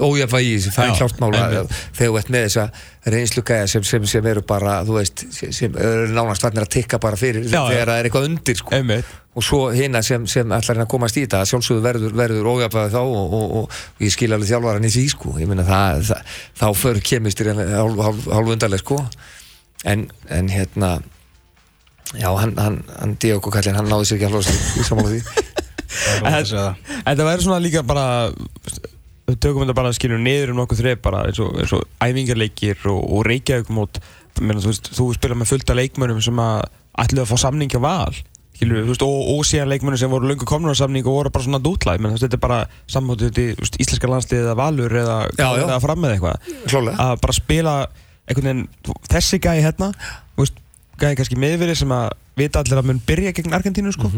ójafvægi 0.05 0.51
í 0.51 0.57
þessu, 0.59 0.73
það 0.75 0.91
er 0.91 0.99
klárt 0.99 1.23
mála 1.23 1.45
þegar 1.49 2.11
þú 2.11 2.19
ert 2.21 2.33
með 2.35 2.45
þessa 2.47 2.65
reynslu 3.15 3.45
gæja 3.49 3.71
sem, 3.73 3.87
sem, 3.89 4.07
sem 4.13 4.29
eru 4.29 4.43
bara, 4.45 4.75
þú 4.85 4.99
veist 4.99 5.25
sem, 5.33 5.79
eru 5.81 6.11
nánast 6.13 6.45
varnir 6.45 6.67
að 6.67 6.73
tikka 6.77 7.01
bara 7.01 7.21
fyrir 7.21 7.47
Já, 7.49 7.63
þegar 7.71 7.93
það 7.93 7.97
er 7.97 8.09
eitthvað 8.11 8.29
undir 8.29 8.61
sko. 8.61 8.75
einmitt 8.77 9.15
og 9.31 9.47
svo 9.47 9.61
hina 9.73 10.03
sem, 10.05 10.27
sem 10.29 10.53
ætlar 10.53 10.83
að 10.83 10.91
komast 10.91 11.17
í 11.17 11.23
þetta 11.25 11.45
sjálfsögðu 11.49 11.85
verður, 11.85 12.17
verður 12.19 12.51
ójafvægi 12.51 12.93
þá 12.93 13.01
og, 13.01 13.15
og, 13.15 13.45
og, 13.63 13.79
og 13.95 14.05
ég 14.05 14.13
skil 14.13 14.33
alveg 14.35 14.51
þjálfaran 14.51 14.89
í 14.89 14.91
því 14.91 15.05
sko. 15.15 15.37
ég 15.39 15.55
það, 15.63 16.11
það 16.11 16.35
þá 16.61 16.67
fyrir 16.83 17.07
kemistir 17.13 17.53
hálf, 17.55 18.03
hálf, 18.05 18.27
hálf 18.35 18.53
undarlega 18.57 18.83
sko. 18.83 18.99
en, 19.89 20.09
en 20.29 20.51
hérna 20.51 20.99
já, 22.19 22.29
hann, 22.41 22.57
hann, 22.59 22.81
hann 22.99 23.17
Diogo 23.23 23.51
Kallin, 23.55 23.77
hann 23.79 23.87
náði 23.91 24.09
sér 24.11 24.19
ekki 24.19 24.29
að 24.31 24.35
hlósta 24.39 24.55
í 24.81 24.87
samála 24.87 25.13
því 25.13 25.21
að. 26.61 26.81
Þetta 27.07 27.27
væri 27.27 27.45
svona 27.45 27.61
líka 27.63 27.83
bara 27.87 28.07
við 29.31 29.39
tökum 29.43 29.63
þetta 29.65 29.77
bara 29.79 29.93
skilur 29.95 30.19
niður 30.23 30.53
um 30.55 30.61
nokkuð 30.63 30.81
þreif 30.83 31.01
bara 31.05 31.21
eins 31.29 31.39
og, 31.43 31.53
eins 31.63 31.73
og 31.77 31.85
æfingarleikir 32.03 32.81
og, 32.91 32.99
og 33.19 33.27
reykjavík 33.29 33.71
mót 33.75 34.01
Meina, 34.41 34.63
þú, 34.63 34.71
veist, 34.71 34.87
þú 34.97 35.05
spila 35.19 35.35
með 35.37 35.51
fullta 35.51 35.75
leikmönum 35.77 36.21
sem 36.25 36.39
að 36.41 36.63
ætluðu 37.03 37.25
að 37.27 37.31
fá 37.33 37.41
samningja 37.43 37.81
val 37.83 38.15
skilur, 38.57 38.85
þú 38.87 38.93
veist, 38.95 39.03
og, 39.05 39.19
og 39.35 39.41
síðan 39.45 39.69
leikmönum 39.73 40.01
sem 40.01 40.13
voru 40.15 40.31
löngu 40.31 40.47
komnur 40.49 40.73
á 40.73 40.79
samning 40.81 41.05
og 41.11 41.17
voru 41.19 41.33
bara 41.35 41.45
svona 41.45 41.61
dútlæð 41.61 42.01
menn 42.07 42.15
þetta 42.17 42.39
er 42.39 42.43
bara 42.47 42.61
samhóttu 42.89 43.29
þetta 43.29 43.45
í 43.45 43.69
íslenska 43.85 44.09
landslið 44.11 44.47
eða 44.47 44.55
valur 44.63 44.95
eða, 45.03 45.19
Já, 45.35 45.45
já. 45.59 45.65
eða 45.67 45.79
fram 45.85 46.01
með 46.07 46.15
eitthvað 46.15 46.49
klálega 46.73 47.05
að 47.11 47.15
bara 47.27 47.37
spila 47.37 47.75
einhvern 48.31 48.49
veginn, 48.49 48.65
þú- 48.89 48.99
þessi 49.13 49.41
gæi 49.45 49.59
hérna 49.67 49.91
þú 49.99 50.45
veist, 50.47 50.63
gæi 51.01 51.15
kannski 51.19 51.39
meðverið 51.41 51.79
sem 51.83 51.95
að 51.97 52.11
vita 52.41 52.61
allir 52.63 52.81
að 52.83 52.89
mun 52.91 53.01
byrja 53.07 53.33
gegn 53.37 53.57
Argentínu 53.59 53.93
sko. 53.97 54.11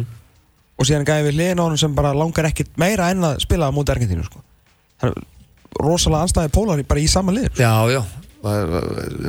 og 0.79 0.87
síðan 0.88 1.05
gæi 1.06 1.23
við 1.29 1.37
hliðin 1.37 1.61
á 1.62 1.64
honum 1.67 1.79
sem 1.81 1.94
bara 1.94 2.12
langar 2.17 2.49
ekkert 2.50 2.73
meira 2.81 3.11
en 3.12 3.23
að 3.29 3.38
spila 3.44 3.69
á 3.70 3.75
móti 3.75 3.93
Argentínu 3.94 4.25
sko. 4.26 4.43
það 5.02 5.12
er 5.12 5.23
rosalega 5.82 6.26
anstæði 6.26 6.52
pólar 6.52 6.82
bara 6.84 7.00
í 7.00 7.08
sama 7.08 7.32
lið 7.32 7.49
sko. 7.52 7.62
Já, 7.62 7.73
já 7.96 8.02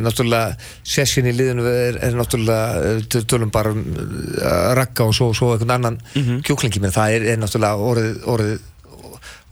náttúrulega 0.01 0.55
sessin 0.83 1.27
í 1.29 1.33
liðinu 1.37 1.65
er, 1.69 1.99
er 2.01 2.15
náttúrulega 2.17 2.79
eh, 2.97 3.01
töl- 3.13 3.25
tölum 3.29 3.51
bara 3.53 3.69
um 3.69 3.83
uh, 3.85 4.73
rakka 4.77 5.05
og 5.05 5.13
svo, 5.13 5.27
svo 5.37 5.51
einhvern 5.53 5.75
annan 5.75 5.99
Mhm. 6.15 6.39
kjúklingi 6.47 6.81
menn 6.81 6.91
það 6.95 7.13
er, 7.19 7.25
er 7.33 7.37
náttúrulega 7.37 7.77
orðið 7.91 8.23
orðið 8.33 8.59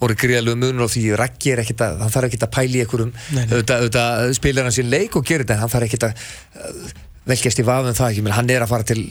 orðið 0.01 0.18
greiðalegu 0.24 0.57
munur 0.57 0.88
á 0.89 0.94
því 0.95 1.04
rakki 1.21 1.51
er 1.54 1.62
ekkert 1.62 1.81
að 1.86 2.00
hann 2.01 2.09
þarf 2.15 2.27
ekkert 2.31 2.47
að 2.47 2.54
pæli 2.57 2.81
einhverjum 2.81 4.33
spilar 4.33 4.66
hann 4.66 4.73
sín 4.75 4.90
leik 4.90 5.16
og 5.19 5.25
gerir 5.30 5.45
þetta 5.45 5.59
hann 5.61 5.69
þarf 5.69 5.87
ekkert 5.92 6.07
að 6.09 6.14
uh, 6.57 6.92
velkjast 7.30 7.61
í 7.61 7.68
vafum 7.68 7.97
það 7.97 8.13
ekki 8.13 8.25
menn 8.25 8.37
hann 8.37 8.49
er 8.49 8.66
að 8.66 8.71
fara 8.73 8.87
til 8.87 9.01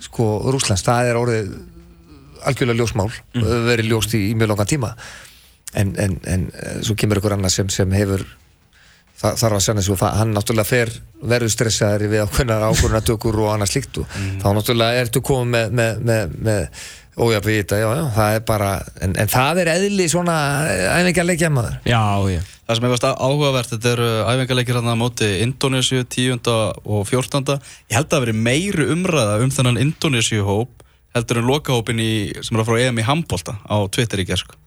sko 0.00 0.26
Rúslands 0.50 0.84
það 0.86 1.10
er 1.10 1.20
orðið 1.20 1.50
algjörlega 2.48 2.80
ljósmál 2.80 3.10
mm. 3.10 3.48
verið 3.68 3.90
ljóst 3.90 4.14
í, 4.16 4.22
í 4.30 4.36
mjög 4.38 4.54
langan 4.54 4.70
tíma. 4.70 4.94
En, 5.76 5.92
en, 6.02 6.16
en 6.26 6.46
eh, 6.50 6.78
svo 6.82 6.96
kemur 6.98 7.20
ykkur 7.20 7.36
annað 7.36 7.54
sem, 7.58 7.68
sem 7.70 7.92
hefur 7.94 8.24
það 9.20 9.36
þarf 9.42 9.58
að 9.58 9.64
sanna 9.66 9.84
það, 9.84 10.14
hann 10.16 10.32
náttúrulega 10.34 10.68
fer 10.68 10.92
verður 11.30 11.52
stressaður 11.52 12.06
við 12.08 12.22
ákveðnar 12.24 12.64
ákveðnatökur 12.70 13.38
og 13.42 13.50
annað 13.52 13.72
slíkt 13.74 14.00
og 14.00 14.14
þá 14.40 14.46
náttúrulega 14.56 15.02
ertu 15.04 15.22
komið 15.24 15.52
með, 15.52 15.74
með, 15.76 16.00
með, 16.08 16.38
með 16.48 16.86
ójafn 17.18 17.48
við 17.48 17.58
þetta, 17.62 17.80
já, 17.80 17.88
já, 17.98 18.04
það 18.14 18.36
er 18.36 18.44
bara 18.46 18.70
en, 19.02 19.14
en 19.18 19.30
það 19.30 19.60
er 19.62 19.70
eðli 19.74 20.06
svona 20.12 20.36
æfingarleikja 21.00 21.50
maður 21.52 21.78
Já, 21.88 22.02
já 22.30 22.40
Það 22.70 22.78
sem 22.78 22.84
veist 22.86 23.06
áhugavert, 23.08 23.70
þetta 23.72 23.88
eru 23.96 24.08
æfingarleikir 24.30 24.76
hann 24.78 24.92
á 24.94 24.94
móti 24.94 25.28
Indonésiu 25.42 26.04
10. 26.06 26.36
og 26.86 27.00
14. 27.08 27.56
Ég 27.90 27.96
held 27.98 28.06
að 28.06 28.12
það 28.14 28.22
veri 28.28 28.34
meiri 28.46 28.86
umræða 28.94 29.40
um 29.42 29.50
þennan 29.50 29.80
Indonésiu 29.82 30.44
hóp 30.46 30.84
heldur 31.16 31.40
en 31.40 31.48
lokahópin 31.50 31.98
í, 31.98 32.12
sem 32.38 32.54
er 32.54 32.62
að 32.62 32.70
frá 32.70 32.78
EM 32.84 33.02
í 33.02 33.06
handbólta 33.08 33.56
á 33.66 33.76
Twitter 33.90 34.22
í 34.22 34.28
gerð 34.28 34.44
sko. 34.44 34.58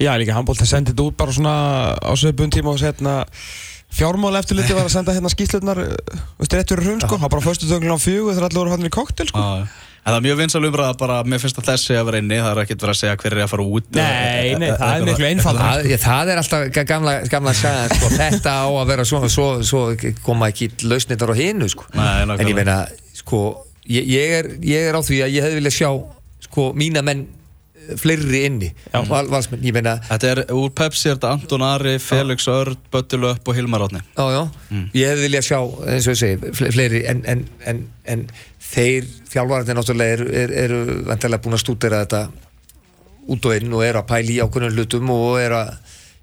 Já, 0.00 0.14
líka 0.16 0.34
handbólt 0.38 0.64
að 0.64 0.72
senda 0.72 0.94
þetta 0.94 1.04
út 1.04 1.18
bara 1.20 1.36
svona 1.36 1.54
á 2.00 2.12
söpun 2.16 2.54
tíma 2.54 2.72
og 2.72 2.80
setna 2.80 3.26
fjármál 3.94 4.34
eftirliti 4.40 4.74
var 4.74 4.88
að 4.88 4.94
senda 4.96 5.14
hérna 5.14 5.30
skýslutnar 5.30 5.82
veist, 5.84 6.54
rétt 6.56 6.72
fyrir 6.72 6.88
hrun 6.88 7.02
sko, 7.04 7.18
það 7.20 7.34
bara 7.36 7.44
fyrstu 7.44 7.68
tönglega 7.68 8.00
á 8.00 8.02
fjögur 8.02 8.32
þegar 8.32 8.48
allir 8.48 8.62
voru 8.62 8.72
hann 8.74 8.88
í 8.88 8.94
koktel 8.96 9.28
sko 9.28 9.44
Já, 9.44 9.66
En 9.68 9.93
það 10.04 10.16
er 10.18 10.24
mjög 10.26 10.38
vinsal 10.42 10.62
umræða 10.68 10.96
bara, 11.00 11.18
mér 11.24 11.40
finnst 11.42 11.58
að 11.62 11.68
þessi 11.70 11.96
að 11.96 12.06
vera 12.10 12.18
inni, 12.22 12.38
það 12.44 12.50
er 12.52 12.62
ekkert 12.64 12.82
verið 12.84 12.94
að 12.94 12.98
segja 13.00 13.18
hver 13.22 13.36
er 13.38 13.42
að 13.44 13.52
fara 13.54 13.66
út 13.78 13.86
Nei, 13.98 14.50
nei, 14.60 14.70
það 14.76 14.96
er 14.98 15.06
miklu 15.08 15.28
einfaldara. 15.30 15.68
það, 15.78 15.88
ég, 15.94 16.02
það 16.04 16.32
er 16.34 16.42
alltaf 16.42 16.64
ga- 16.76 16.86
gamla, 16.92 17.14
gamla 17.32 17.54
segja 17.56 17.86
sko, 17.94 18.10
þetta 18.20 18.56
á 18.60 18.66
að 18.68 18.90
vera 18.92 19.06
svona 19.08 19.30
svo, 19.32 19.46
svo 19.64 19.84
koma 20.26 20.50
ekki 20.52 20.68
lausnittar 20.84 21.32
á 21.32 21.36
hinu 21.40 21.70
sko. 21.72 21.86
En 21.96 22.34
ég 22.44 22.52
meina 22.58 22.80
sko, 23.16 23.40
ég, 23.88 24.04
ég, 24.12 24.36
er, 24.42 24.50
ég 24.74 24.90
er 24.90 24.98
á 24.98 25.02
því 25.04 25.22
að 25.24 25.32
ég 25.38 25.48
hefði 25.48 25.62
viljað 25.62 25.78
sjá 25.80 25.90
sko, 26.44 26.68
mína 26.76 27.00
menn 27.06 27.24
eh, 27.24 27.96
fleiri 28.00 28.44
inni. 28.50 28.68
Val, 29.08 29.24
valsmenn, 29.32 29.64
ég 29.64 29.72
meina 29.76 29.96
Þetta 30.10 30.30
er 30.34 30.40
úr 30.54 30.68
Pepsi, 30.76 31.08
er 31.10 31.16
þetta 31.16 31.32
Anton 31.38 31.64
Ari, 31.64 31.96
Felix 32.02 32.44
Örd, 32.52 32.76
Böttil 32.92 33.24
Upp 33.30 33.48
og 33.50 33.56
Hilmar 33.56 33.86
Já, 33.88 34.24
já, 34.36 34.42
ég 34.94 35.10
hefði 35.14 35.26
viljað 35.30 35.48
sjá 35.48 35.58
eins 35.94 36.06
og 36.08 36.14
ég 36.14 36.20
segi, 36.20 36.52
fle- 36.60 36.72
fleiri 36.76 37.02
en, 37.10 37.24
en, 37.32 37.46
en, 37.72 37.82
en 38.12 38.26
þeir 38.64 39.06
þjálfararnir 39.30 39.78
náttúrulega 39.78 40.16
eru, 40.18 40.28
eru, 40.42 40.58
eru 40.64 40.98
vantilega 41.08 41.44
búin 41.44 41.58
að 41.58 41.64
stúdera 41.64 42.02
þetta 42.04 42.22
út 43.34 43.48
og 43.48 43.56
inn 43.56 43.72
og 43.72 43.84
er 43.86 43.98
að 44.00 44.08
pæli 44.10 44.38
í 44.38 44.42
ákveðnum 44.44 44.76
hlutum 44.76 45.12
og 45.14 45.38
er 45.40 45.56
að 45.56 45.74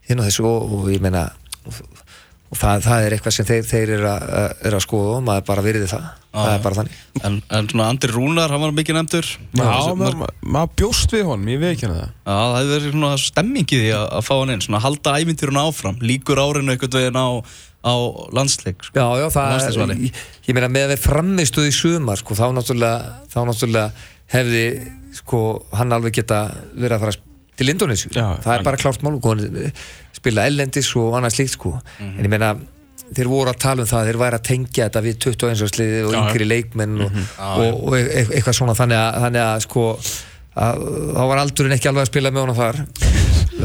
hinn 0.10 0.22
og 0.22 0.28
þessu 0.28 0.48
og, 0.48 0.76
og 0.78 0.90
ég 0.92 1.04
meina 1.04 1.28
og, 1.66 2.58
það, 2.58 2.84
það 2.86 3.06
er 3.06 3.16
eitthvað 3.16 3.36
sem 3.38 3.48
þeir, 3.48 3.64
þeir 3.70 3.94
eru 3.98 4.10
að, 4.12 4.26
er 4.68 4.76
að 4.78 4.84
skoða 4.86 5.14
og 5.18 5.24
maður 5.28 5.48
bara 5.48 5.64
virði 5.66 5.88
það. 5.92 6.10
Það 6.32 6.54
er 6.54 6.62
bara 6.64 6.78
þannig. 6.78 7.00
En, 7.28 7.38
en 7.58 7.66
svona 7.72 7.88
Andri 7.92 8.12
Rúnar, 8.12 8.54
hann 8.54 8.64
var 8.64 8.76
mikið 8.76 8.98
nefndur. 8.98 9.32
Já, 9.60 9.72
maður 10.00 10.20
ma 10.22 10.30
ma 10.56 10.64
bjóst 10.80 11.12
við 11.16 11.26
honum, 11.28 11.50
ég 11.52 11.60
veit 11.62 11.74
ekki 11.74 11.88
hana 11.90 11.98
það. 11.98 12.14
Já, 12.24 12.36
það 12.36 12.56
hefur 12.60 12.72
verið 12.76 12.96
svona 12.96 13.12
stemmingið 13.26 13.88
í 13.88 13.92
að, 13.98 14.06
að 14.20 14.28
fá 14.28 14.32
hann 14.36 14.54
inn 14.56 14.64
Svona 14.66 14.84
halda 14.84 15.16
ævintýruna 15.20 15.66
áfram 15.68 16.00
Líkur 16.04 16.42
árinu 16.42 16.74
einhvern 16.74 16.96
veginn 16.98 17.20
á, 17.20 17.30
á 17.82 17.94
landsleik 18.38 18.84
sko. 18.86 18.94
Já, 18.94 19.06
já, 19.18 19.28
það 19.34 19.96
ég, 20.06 20.20
ég 20.48 20.56
meina 20.58 20.70
með 20.70 20.84
að 20.86 20.92
vera 20.94 21.02
framistuð 21.02 21.70
í 21.70 21.74
sumar 21.74 22.20
sko, 22.22 22.38
þá 22.38 22.46
náttúrulega, 22.54 23.14
þá 23.34 23.40
náttúrulega 23.50 23.92
hefði 24.32 24.66
sko, 25.18 25.40
hann 25.76 25.92
alveg 25.96 26.14
geta 26.22 26.44
verið 26.76 26.98
að 26.98 27.06
fara 27.06 27.16
til 27.62 27.70
Indonésiu 27.74 28.12
Já, 28.16 28.28
það 28.44 28.54
er 28.56 28.64
bara 28.64 28.78
klárt 28.78 29.02
mál 29.06 29.18
spila 30.16 30.46
ellendis 30.50 30.92
og 30.96 31.16
annað 31.18 31.36
slíkt 31.40 31.56
sko. 31.58 31.74
Mhm. 32.00 32.14
en 32.20 32.26
ég 32.26 32.30
meina 32.30 32.52
þeir 33.12 33.28
voru 33.28 33.52
að 33.52 33.58
tala 33.60 33.82
um 33.84 33.88
það, 33.90 34.06
þeir 34.08 34.20
væri 34.22 34.38
að 34.38 34.46
tengja 34.48 34.86
þetta 34.88 35.02
við 35.04 35.18
21. 35.26 35.68
sliði 35.74 36.04
og 36.06 36.14
yngri 36.22 36.46
leikmenn 36.48 37.02
og, 37.02 37.12
Mhm. 37.12 37.26
og, 37.40 37.88
og 37.88 37.96
e 37.98 38.04
e 38.06 38.24
eitthvað 38.38 38.56
svona 38.56 38.76
þannig 38.78 39.02
að, 39.02 39.20
þannig 39.26 39.42
að 39.48 39.60
sko 39.66 39.84
að, 40.56 40.86
þá 41.18 41.24
var 41.28 41.38
aldurinn 41.42 41.76
ekki 41.76 41.90
alveg 41.92 42.06
að 42.06 42.12
spila 42.14 42.32
með 42.32 42.42
honum 42.46 42.56
þar 42.56 42.86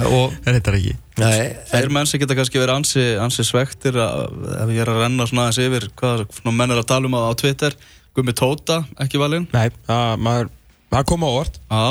og 0.04 0.34
Þetta 0.44 0.72
er 0.72 0.78
ekki. 0.78 0.94
Nei, 1.20 1.38
Þeir 1.70 1.90
menn 1.96 2.08
sem 2.08 2.20
geta 2.20 2.36
kannski 2.36 2.60
verið 2.60 2.74
ansi, 2.76 3.06
ansi 3.22 3.46
svektir 3.46 3.96
að, 4.02 4.36
ef 4.60 4.74
ég 4.74 4.84
er 4.84 4.92
að 4.92 5.02
renna 5.04 5.26
svona 5.28 5.46
aðeins 5.46 5.62
yfir 5.64 5.88
hvað 5.96 6.26
menn 6.50 6.74
er 6.74 6.82
að 6.82 6.88
tala 6.92 7.08
um 7.08 7.16
á, 7.16 7.20
á 7.28 7.32
Twitter 7.38 7.76
Gummi 8.16 8.36
Tóta, 8.36 8.82
ekki 9.02 9.20
valinn? 9.20 9.48
Nei, 9.52 9.68
það, 9.88 10.22
maður, 10.24 10.54
það 10.94 11.10
kom 11.10 11.26
á 11.26 11.30
orð 11.30 11.60
Já, 11.60 11.84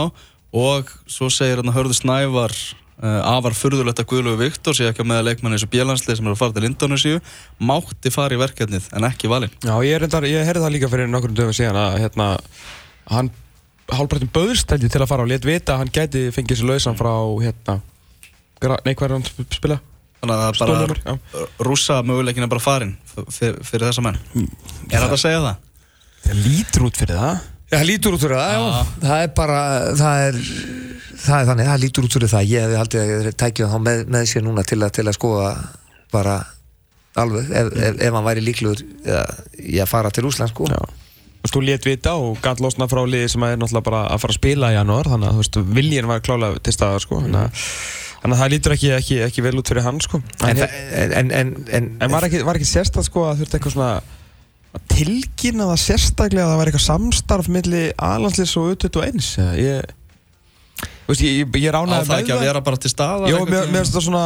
og 0.65 0.95
svo 1.17 1.29
segir 1.33 1.61
hann 1.61 1.69
að 1.69 1.77
Hörður 1.79 1.99
Snævar 1.99 2.55
uh, 2.55 3.21
afar 3.35 3.55
furðulegt 3.57 4.01
að 4.01 4.09
Guðlöfu 4.11 4.41
Viktor 4.41 4.77
sé 4.77 4.89
ekki 4.89 5.05
á 5.05 5.09
meða 5.09 5.25
leikmanni 5.29 5.59
eins 5.59 5.65
og 5.67 5.73
Bjelansli 5.73 6.17
sem 6.17 6.27
er 6.27 6.35
að 6.35 6.41
fara 6.41 6.55
til 6.55 6.67
Indonésiu 6.69 7.21
mátti 7.61 8.13
fara 8.13 8.37
í 8.37 8.41
verkefnið 8.41 8.91
en 8.95 9.09
ekki 9.09 9.31
valinn. 9.31 9.53
Já, 9.65 9.75
ég, 9.85 10.05
ég 10.31 10.47
heyrði 10.49 10.63
það 10.63 10.75
líka 10.77 10.91
fyrir 10.93 11.11
nokkrum 11.11 11.37
dögum 11.37 11.57
síðan 11.57 11.81
að 11.81 11.99
hérna, 12.03 12.29
hann 13.11 13.33
hálfbrættum 13.91 14.31
böðstældi 14.33 14.89
til 14.89 15.03
að 15.03 15.11
fara 15.11 15.25
og 15.25 15.29
let 15.29 15.45
vita 15.45 15.75
að 15.75 15.83
hann 15.83 15.93
gæti 15.93 16.23
fengið 16.33 16.61
sér 16.61 16.71
lausan 16.71 16.97
frá 16.97 17.13
hérna, 17.43 17.77
nei 18.61 18.93
hvað 18.95 19.07
er 19.07 19.15
hann 19.15 19.25
að 19.25 19.57
spila? 19.57 19.79
Þannig 20.21 20.35
að 20.35 20.59
það 20.59 20.75
er 20.75 20.93
bara 20.93 21.41
rússa 21.67 21.99
möguleikin 22.05 22.45
er 22.45 22.51
bara 22.51 22.63
farin 22.63 22.95
fyrir, 23.13 23.59
fyrir 23.67 23.89
þessa 23.89 24.05
menn 24.05 24.17
Er 24.89 25.03
þetta 25.03 25.11
að 25.11 25.21
segja 25.21 25.43
það? 25.43 25.67
Það 26.25 26.41
lítur 26.47 26.87
út 26.87 27.01
fyrir 27.03 27.19
það 27.19 27.43
Já, 27.65 27.79
það 27.79 27.87
lítur 27.89 28.15
út 28.15 28.21
fyrir 28.21 28.37
það, 28.37 28.51
já. 28.55 28.81
Það 29.01 29.21
er 29.23 29.31
bara, 29.37 29.61
það 29.97 30.23
er, 30.25 30.35
það 31.23 31.37
er 31.37 31.47
þannig, 31.49 31.69
það 31.69 31.79
lítur 31.81 32.05
út 32.05 32.15
fyrir 32.15 32.29
það. 32.29 32.51
Ég 32.51 32.65
hefði 32.65 32.77
haldið 32.77 33.01
að 33.01 33.23
þeir 33.25 33.37
tækja 33.41 33.69
þá 33.71 33.79
með, 33.87 34.03
með 34.13 34.27
sér 34.29 34.45
núna 34.45 34.65
til 34.69 34.77
að, 34.77 34.91
til 34.93 35.05
að 35.05 35.15
skoða 35.17 35.47
bara 36.13 36.35
alveg, 37.23 37.49
ef, 37.49 37.71
ef, 37.87 37.97
ef 38.05 38.19
hann 38.19 38.27
væri 38.27 38.45
líklegur 38.45 38.85
ja, 39.07 39.23
í 39.57 39.81
að 39.81 39.89
fara 39.89 40.13
til 40.13 40.27
Úsland, 40.29 40.53
sko. 40.53 40.69
Já 40.69 40.83
Þú 41.45 41.61
let 41.61 41.85
vita 41.85 42.15
og 42.17 42.39
gæt 42.41 42.61
losna 42.63 42.87
frá 42.89 43.03
liði 43.05 43.27
sem 43.29 43.43
er 43.45 43.59
náttúrulega 43.59 43.85
bara 43.85 43.99
að 44.09 44.21
fara 44.23 44.33
að 44.33 44.39
spila 44.39 44.71
í 44.73 44.77
janúar 44.79 45.09
þannig 45.11 45.29
að 45.29 45.35
þú 45.35 45.43
veist, 45.43 45.59
viljin 45.77 46.07
var 46.09 46.23
klálega 46.25 46.61
til 46.65 46.73
staðar 46.73 47.03
sko 47.03 47.19
þannig 47.21 47.37
að, 47.43 47.67
þannig 48.25 48.35
að 48.35 48.41
það 48.43 48.51
lítur 48.55 48.73
ekki, 48.75 48.91
ekki, 48.97 49.17
ekki 49.29 49.43
vel 49.45 49.55
út 49.61 49.69
fyrir 49.71 49.85
hann 49.85 50.01
sko. 50.03 50.19
En, 50.41 50.49
En, 50.49 50.61
en, 50.65 51.13
en, 51.21 51.31
en, 51.39 51.55
en, 51.79 51.89
en 52.01 52.13
var 52.17 52.25
ekki, 52.27 52.41
var 52.47 52.57
ekki 52.59 52.67
sérstæð 52.73 53.05
sko 53.07 53.27
að 53.29 53.43
þurfti 53.43 53.59
eitthvað 53.59 53.75
svona 53.77 53.91
að 54.75 54.87
tilkynna 54.91 55.69
það 55.69 55.77
sérstaklega 55.85 56.43
að 56.43 56.49
það 56.51 56.57
var 56.59 56.71
eitthvað 56.71 56.83
samstarf 56.89 57.47
milli 57.53 57.83
Alanslis 58.09 58.55
og 58.59 58.73
U21 58.73 59.29
eða 59.45 59.53
ég 59.61 59.93
Þú 61.05 61.13
veist, 61.13 61.21
ég, 61.23 61.37
ég, 61.39 61.55
ég 61.63 61.69
Á 61.71 61.75
ránaði 61.77 62.09
það 62.09 62.21
ekki 62.25 62.33
að 62.35 62.43
vera 62.49 62.61
bara 62.65 62.81
til 62.83 62.91
staðar 62.91 63.31
Jó, 63.31 63.37
mér 63.47 63.69
finnst 63.71 63.95
það 63.95 64.05
svona 64.09 64.25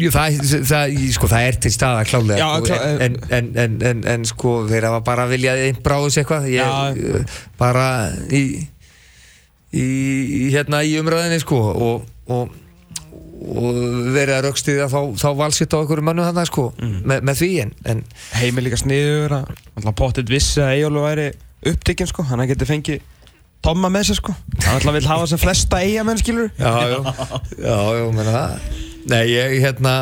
Jú, 0.00 0.08
það, 0.14 0.38
það, 0.70 0.94
sko, 1.12 1.28
það 1.28 1.46
er 1.50 1.56
til 1.66 1.72
staða 1.74 2.04
klálega 2.08 2.38
Já, 2.40 2.46
sko, 2.62 2.68
klá- 2.70 3.02
en, 3.04 3.16
en, 3.28 3.48
en, 3.60 3.74
en, 3.90 3.98
en 4.14 4.22
sko 4.30 4.54
þeir 4.70 4.86
hafa 4.88 5.02
bara 5.04 5.26
viljað 5.28 5.60
einn 5.66 5.82
bráðus 5.84 6.16
eitthvað. 6.22 6.46
Ég, 6.48 7.34
bara 7.60 7.84
í, 8.32 8.40
í, 9.76 9.84
í 9.84 10.40
hérna 10.54 10.80
í 10.88 10.94
umræðinni 11.02 11.42
sko 11.44 11.60
og, 11.74 12.06
og, 12.32 12.56
og 13.42 13.78
verið 14.14 14.34
að 14.36 14.44
raukstiða 14.46 14.86
þá, 14.92 14.98
þá 15.22 15.28
valsitt 15.38 15.74
á 15.74 15.78
einhverju 15.80 16.04
mannu 16.06 16.26
þarna 16.26 16.44
sko 16.48 16.66
Mm. 16.78 16.98
með, 17.10 17.22
með 17.28 17.40
því 17.42 17.50
en, 17.62 17.72
en 17.92 18.02
heimil 18.40 18.64
líka 18.66 18.78
sniður 18.80 19.34
að 19.40 19.90
pottit 19.98 20.30
vissi 20.32 20.60
að 20.62 20.74
Eyjólu 20.76 21.02
væri 21.04 21.26
upptekinn 21.72 22.10
sko, 22.10 22.24
hann 22.30 22.46
geti 22.50 22.68
fengið 22.68 23.08
Tomma 23.62 23.86
með 23.94 24.08
sér 24.08 24.16
sko, 24.18 24.32
hann 24.64 24.74
alltaf 24.74 24.96
vil 24.96 25.04
hafa 25.06 25.26
sem 25.30 25.38
flesta 25.38 25.78
eigamenn 25.84 26.18
skilur 26.18 26.48
já, 26.58 26.70
já, 26.90 26.96
já, 27.62 27.76
já, 27.94 28.06
menna 28.10 28.32
það. 28.34 28.56
Nei, 29.12 29.20
ég, 29.30 29.52
hérna 29.62 29.92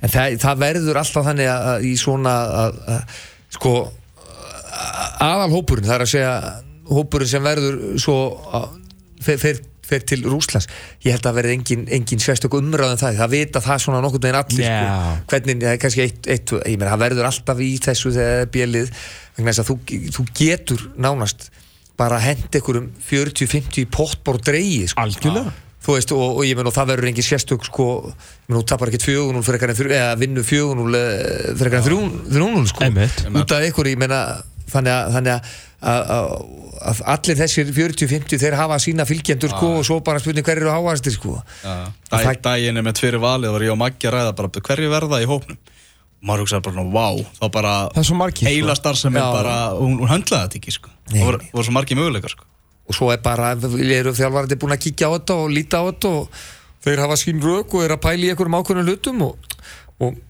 en 0.00 0.12
það, 0.12 0.36
það 0.42 0.60
verður 0.60 1.00
alltaf 1.00 1.24
þannig 1.30 1.48
að, 1.48 1.64
að 1.72 1.86
í 1.88 1.94
svona 2.00 2.34
að, 2.64 2.76
að, 2.92 3.16
sko 3.56 3.72
aðal 5.20 5.50
hópurinn, 5.54 5.88
það 5.88 5.96
er 5.96 6.04
að 6.04 6.12
segja 6.12 6.34
hópurinn 6.90 7.30
sem 7.32 7.44
verður 7.48 7.80
svo 8.04 8.16
að, 8.58 8.68
fer, 9.24 9.40
fer, 9.90 10.04
til 10.06 10.20
Rúslands 10.26 10.68
ég 11.04 11.16
held 11.16 11.28
að 11.28 11.38
verði 11.40 11.56
engin, 11.58 11.86
engin 11.98 12.22
sérstök 12.22 12.56
umræðan 12.58 13.00
það, 13.00 13.20
það 13.22 13.32
vita 13.34 13.64
það 13.64 13.82
svona 13.84 14.02
nokkurn 14.04 14.26
veginn 14.26 14.40
allir 14.40 14.66
Já. 14.66 14.76
sko, 14.80 15.30
hvernig, 15.32 15.64
það 15.64 15.72
er 15.72 15.80
kannski 15.84 16.04
eitt, 16.06 16.30
eitt 16.30 16.54
ég 16.60 16.76
meina, 16.76 16.92
það 16.92 17.04
verður 17.06 17.30
alltaf 17.30 17.64
í 17.64 17.72
þessu 17.86 18.14
er 18.16 18.52
bjelið 18.54 18.92
vegna 19.36 19.54
þess 19.54 19.64
að 19.64 19.72
þú, 19.72 19.78
þú 20.16 20.28
getur 20.40 20.86
nánast 21.00 21.50
bara 22.00 22.20
hend 22.22 22.48
einhverjum 22.48 22.92
40-50 23.04 23.90
pottbór 23.92 24.40
dreigi 24.44 24.86
sko. 24.92 25.04
algjörlega. 25.04 25.52
Þú 25.80 25.94
veist, 25.96 26.10
og, 26.12 26.36
og 26.36 26.44
ég 26.44 26.58
menn 26.58 26.68
og 26.68 26.74
það 26.76 26.90
verður 26.92 27.08
engin 27.08 27.24
sérstök 27.24 27.64
sko, 27.64 27.86
ég 28.12 28.50
menn, 28.50 28.58
þú 28.58 28.64
tapar 28.68 28.90
ekkert 28.90 29.06
fjögunul 29.08 29.44
fyrir 29.44 29.58
ekkert 29.58 29.72
en 29.72 29.78
þrjú, 29.78 29.94
eða 29.96 30.18
vinnu 30.20 30.44
fjögunul 30.44 30.92
fyrir 30.92 31.70
ekkert 31.70 31.88
þrjúnul 31.88 32.66
sko. 32.68 32.84
Einmitt. 32.84 33.22
út 33.32 33.54
af 33.56 33.64
ykkur, 33.70 33.88
ég 33.88 34.00
menna 34.00 34.20
þannig 34.70 34.94
að, 34.94 35.14
þannig 35.16 35.50
að, 35.80 37.02
allir 37.08 37.38
þessir 37.38 37.72
40-50 37.72 38.40
þeir 38.42 38.56
hafa 38.58 38.78
sína 38.82 39.06
fylgjendur 39.08 39.52
sko 39.54 39.70
og 39.78 39.86
svo 39.88 40.00
bara 40.04 40.20
spurning 40.20 40.44
hver 40.44 40.60
eru 40.60 40.72
háastir 40.74 41.14
sko 41.16 41.38
er 42.80 42.84
með 42.84 42.98
tveiri 43.00 43.20
valið 43.22 43.54
var 43.56 43.64
ég 43.64 43.74
og 43.74 43.80
Maggi 43.80 44.10
að 44.10 44.16
ræða 44.18 44.36
bara 44.36 44.64
hverju 44.68 44.92
verða 44.92 45.22
í 45.24 45.28
hópnum 45.30 45.56
og 46.20 46.28
maður 46.28 46.44
hugsaði 46.44 46.64
bara, 46.68 46.84
vá, 46.92 47.06
þá 47.38 47.44
bara 47.54 47.74
sko. 47.96 48.44
heila 48.44 48.76
starfsemi 48.76 49.20
Já. 49.20 49.26
bara, 49.32 49.56
hún, 49.78 49.96
hún 50.02 50.10
höndlaði 50.10 50.46
þetta 50.46 50.58
ekki 50.60 50.74
sko. 50.76 50.90
Nei. 51.08 51.14
það 51.14 51.28
voru, 51.30 51.44
voru 51.54 51.66
svo 51.66 51.76
margir 51.76 51.96
möguleikar 51.96 52.34
sko. 52.34 52.48
og 52.90 52.96
svo 52.98 53.08
er 53.14 53.22
bara, 53.24 53.54
eru 53.56 54.12
þjálfarandi 54.18 54.58
búin 54.60 54.76
að 54.76 54.82
kíkja 54.84 55.08
á 55.08 55.16
þetta 55.16 55.38
og 55.40 55.54
líta 55.54 55.80
á 55.80 55.84
þetta 55.88 56.12
og 56.18 56.42
þeir 56.84 57.04
hafa 57.06 57.16
sín 57.20 57.40
rauk 57.40 57.72
og 57.72 57.86
eru 57.86 57.96
að 57.96 58.04
pæla 58.04 58.26
í 58.26 58.32
einhverjum 58.34 58.58
ákveðnum 58.60 58.90
hlutum 58.90 59.24
og, 59.30 59.56
og 60.04 60.20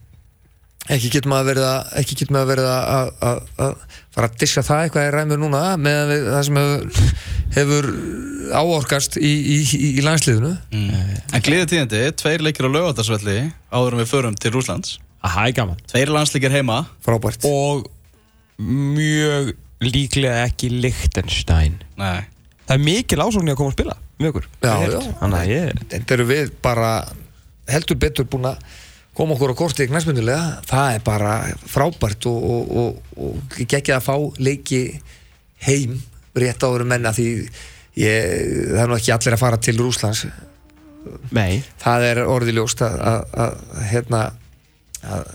ekki 0.89 1.11
getur 1.13 1.29
maður 1.29 1.51
verið 1.51 1.67
að 1.67 1.91
ekki 2.01 2.17
getur 2.21 2.35
maður 2.35 2.49
verið 2.51 2.69
að, 2.71 2.89
að, 2.95 3.11
að, 3.27 3.43
að 3.65 3.99
fara 4.15 4.29
að 4.31 4.39
dissa 4.41 4.63
það 4.65 4.83
eitthvað 4.85 5.07
í 5.07 5.13
ræmur 5.15 5.41
núna 5.43 5.61
með 5.77 6.15
það 6.25 6.41
sem 6.47 6.59
hefur, 6.61 7.13
hefur 7.57 7.89
áorkast 8.51 9.19
í, 9.21 9.29
í, 9.29 9.59
í, 9.61 9.93
í 10.01 10.03
landsliðinu? 10.05 10.51
Mm. 10.73 11.15
en 11.37 11.45
gleðið 11.45 11.71
tíðandi, 11.75 12.03
tveir 12.23 12.43
leikir 12.47 12.67
á 12.67 12.75
lögatarsvelli 12.75 13.37
áður 13.71 13.95
en 13.95 14.03
við 14.03 14.11
förum 14.15 14.37
til 14.41 14.53
Rúslands 14.57 14.97
Það 15.21 15.47
er 15.47 15.51
gaman. 15.53 15.81
Tveir 15.85 16.09
landsleikir 16.09 16.53
heima. 16.55 16.77
Frábært. 17.05 17.43
Og 17.45 17.83
mjög 18.61 19.51
líklega 19.85 20.47
ekki 20.47 20.71
Liechtenstein. 20.73 21.75
Nei. 21.99 22.23
Það 22.65 22.73
er 22.73 22.81
mikil 22.85 23.21
ásókn 23.21 23.49
í 23.49 23.53
að 23.53 23.59
koma 23.59 23.73
að 23.73 23.75
spila 23.75 23.97
okkur 24.21 24.45
Já, 24.61 24.73
Ég 24.83 24.91
já. 24.93 24.99
Þannig 25.19 25.37
að 25.39 25.49
ég 25.51 25.79
þetta 25.91 26.15
eru 26.15 26.25
við 26.29 26.51
bara 26.63 26.89
heldur 27.71 27.97
betur 28.01 28.27
búin 28.29 28.47
að 28.51 28.61
koma 29.17 29.35
okkur 29.35 29.53
á 29.53 29.59
korti 29.59 29.87
í 29.87 29.91
knæsmyndulega 29.91 30.61
það 30.69 30.95
er 30.95 31.03
bara 31.05 31.33
frábært 31.67 32.29
og, 32.31 32.45
og, 32.53 32.71
og, 32.83 33.17
og 33.27 33.57
geggja 33.67 33.99
að 33.99 34.07
fá 34.07 34.15
leiki 34.39 34.83
heim 35.65 35.99
rétt 36.37 36.63
áður 36.63 36.85
en 36.85 36.93
menna 36.93 37.11
því 37.15 37.27
ég, 37.99 38.31
það 38.71 38.83
er 38.85 38.89
nú 38.91 38.97
ekki 38.97 39.13
allir 39.15 39.35
að 39.35 39.43
fara 39.43 39.59
til 39.61 39.77
Rúslands 39.81 40.25
Nei. 41.33 41.63
Það 41.81 42.07
er 42.11 42.19
orðiljóst 42.29 42.83
að, 42.85 42.99
að, 43.09 43.21
að, 43.43 43.61
hérna, 43.89 44.19
að 45.01 45.31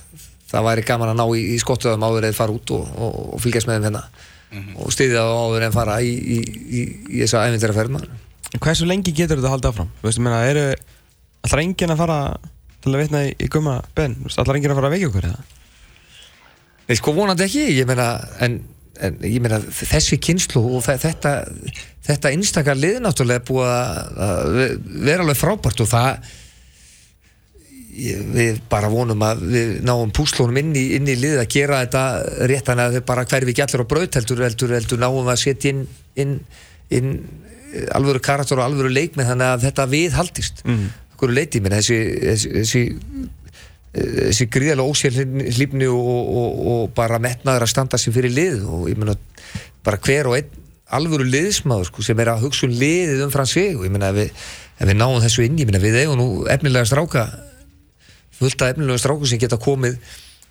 það 0.47 0.67
væri 0.69 0.85
gaman 0.87 1.13
að 1.13 1.19
ná 1.19 1.25
í, 1.27 1.43
í 1.57 1.59
skottuðum 1.59 2.07
áður 2.07 2.29
eða 2.29 2.39
fara 2.39 2.55
út 2.55 2.73
og, 2.77 2.85
og, 2.95 3.17
og 3.35 3.43
fylgjast 3.43 3.67
með 3.67 3.81
þeim 3.81 3.89
hérna. 3.89 4.05
Og 4.79 4.93
styðja 4.95 5.25
þá 5.27 5.39
áður 5.43 5.65
en 5.67 5.75
fara 5.75 5.97
í, 6.07 6.13
í, 6.15 6.37
í, 6.39 6.83
í 7.11 7.23
þessa 7.25 7.43
æfintyraferð 7.49 7.97
Hversu 8.63 8.87
lengi 8.87 9.13
getur 9.13 9.41
þetta 9.41 9.51
að 9.51 9.55
halda 9.57 9.73
áfram? 9.73 9.89
Þú 9.99 10.07
veist, 10.07 10.21
ég 10.21 10.25
meina, 10.25 10.45
eru 10.47 10.67
Alltaf 11.47 11.63
enginn 11.63 11.93
að 11.93 11.99
fara 12.01 12.19
til 12.87 12.95
að 12.97 13.03
vitna 13.05 13.25
í, 13.27 13.35
í 13.43 13.51
gumma 13.53 13.77
Ben 13.99 14.17
Alltaf 14.31 14.55
enginn 14.57 14.73
að 14.75 14.81
fara 14.81 14.91
að 14.91 14.97
vekja 14.97 15.11
okkur 15.13 15.29
eða? 15.33 15.45
Nei, 16.87 16.97
sko 17.01 17.13
vonandi 17.17 17.47
ekki, 17.49 17.67
ég 17.81 17.87
meina 17.89 18.09
en, 18.47 18.61
en 19.03 19.17
ég 19.27 19.41
meina 19.43 19.59
þessi 19.75 20.21
kynslu 20.23 20.63
og 20.77 20.85
þe- 20.87 21.01
þetta, 21.03 21.33
þetta 22.07 22.31
einstakar 22.37 22.79
lið 22.79 23.01
náttúrulega 23.03 23.43
er 23.43 23.47
búið 23.49 23.71
að 23.75 24.59
vera 25.09 25.25
alveg 25.27 25.41
frábært 25.41 25.83
og 25.83 25.91
það 25.91 26.35
við 28.37 28.59
bara 28.69 28.91
vonum 28.93 29.23
að 29.25 29.43
við 29.49 29.71
náum 29.89 30.11
púslónum 30.15 30.59
inn 30.61 30.75
í, 30.77 30.83
inn 30.99 31.09
í 31.09 31.15
lið 31.17 31.39
að 31.41 31.47
gera 31.55 31.79
þetta 31.85 32.03
rétt 32.51 32.67
þannig 32.69 32.91
að 32.91 32.97
þau 32.99 33.05
bara 33.09 33.25
hverfi 33.31 33.55
ekki 33.55 33.65
allir 33.65 33.85
á 33.87 33.91
braut 33.93 34.19
heldur, 34.21 34.43
heldur, 34.45 34.75
heldur 34.77 35.01
náum 35.01 35.31
að 35.33 35.41
setja 35.41 35.73
inn, 35.73 35.81
inn, 36.21 36.35
inn 36.93 37.09
eh, 37.73 37.87
alvöru 37.97 38.21
karakter 38.25 38.61
og 38.61 38.67
alvöru 38.69 38.93
leikmið 38.93 39.31
þannig 39.33 39.55
að 39.55 39.65
þetta 39.65 39.87
viðhaldist 39.95 40.61
mm. 40.69 40.85
Okkur 41.17 41.33
leiti, 41.35 41.63
menn 41.65 41.75
þessi 41.79 41.99
þessi, 42.21 42.53
þessi, 42.61 42.85
þessi 43.97 44.49
gríðarlega 44.53 44.93
ósérlífni 44.93 45.89
og, 45.89 46.13
og, 46.43 46.61
og 46.75 46.95
bara 46.97 47.21
metnaður 47.23 47.67
að 47.67 47.73
standa 47.73 48.01
sér 48.01 48.15
fyrir 48.17 48.37
lið 48.37 48.69
og 48.69 48.87
ég 48.93 49.01
menna 49.01 49.17
bara 49.87 50.01
hver 50.03 50.31
og 50.31 50.39
einn 50.39 50.63
alvöru 50.97 51.27
liðsmaður 51.27 51.89
sko, 51.89 52.05
sem 52.07 52.21
er 52.23 52.31
að 52.31 52.45
hugsa 52.47 52.69
um 52.69 52.77
liðið 52.79 53.25
um 53.25 53.33
og 53.35 53.83
ég 53.89 53.91
menna 53.91 54.13
ef 54.13 54.21
við, 54.21 54.45
ef 54.79 54.91
við 54.91 54.99
náum 55.01 55.19
þessu 55.25 55.43
inn, 55.47 55.59
ég 55.59 55.67
menna 55.67 55.83
við 55.83 55.99
eigum 56.03 56.21
nú 56.21 56.29
efnilega 56.53 56.87
stráka 56.87 57.27
fullt 58.37 58.63
af 58.63 58.75
efnilega 58.75 59.01
stráku 59.01 59.27
sem 59.27 59.41
geta 59.43 59.59
komið 59.59 59.99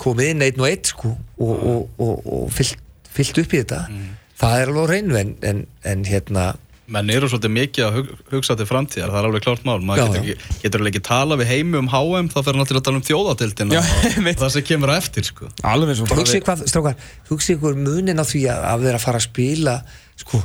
komið 0.02 0.34
inn 0.34 0.44
einn 0.44 0.62
og 0.62 0.68
einn 0.68 0.88
sko 0.88 1.14
og, 1.14 1.54
og, 1.56 1.90
og, 2.04 2.28
og 2.28 2.52
fyllt, 2.54 2.82
fyllt 3.16 3.40
upp 3.44 3.54
í 3.54 3.62
þetta 3.62 3.82
mm. 3.88 4.14
það 4.42 4.58
er 4.60 4.72
alveg 4.74 4.92
reynu 4.92 5.20
en, 5.22 5.34
en, 5.52 5.62
en 5.88 6.06
hérna 6.10 6.46
menn 6.92 7.10
eru 7.10 7.30
svolítið 7.30 7.54
mikið 7.56 7.86
að 7.86 7.96
hug, 7.98 8.10
hugsa 8.30 8.56
til 8.58 8.68
framtíðar 8.70 9.10
það 9.14 9.20
er 9.20 9.28
alveg 9.30 9.46
klárt 9.46 9.64
mál, 9.66 9.80
maður 9.82 10.12
getur, 10.12 10.20
ekki, 10.22 10.58
getur 10.62 10.90
ekki 10.92 11.02
tala 11.06 11.38
við 11.40 11.50
heimi 11.50 11.80
um 11.80 11.88
HM, 11.90 12.28
þá 12.30 12.38
fer 12.38 12.52
hann 12.52 12.62
alltaf 12.62 12.80
að 12.80 12.84
tala 12.86 13.00
um 13.00 13.06
þjóðatildina 13.08 13.80
og 13.80 14.28
það 14.42 14.52
sem 14.54 14.66
kemur 14.68 14.94
að 14.94 15.00
eftir 15.02 15.26
sko. 15.30 15.50
alveg 15.66 15.98
svo 15.98 16.10
hugsi 16.20 16.42
hvað, 16.46 16.62
strákar, 16.70 17.08
hugsi 17.32 17.56
ykkur 17.56 17.80
munin 17.80 18.22
á 18.22 18.26
því 18.26 18.44
að, 18.54 18.68
að 18.70 18.86
vera 18.86 19.00
að 19.00 19.08
fara 19.08 19.22
að 19.22 19.26
spila 19.26 19.76
sko 20.22 20.42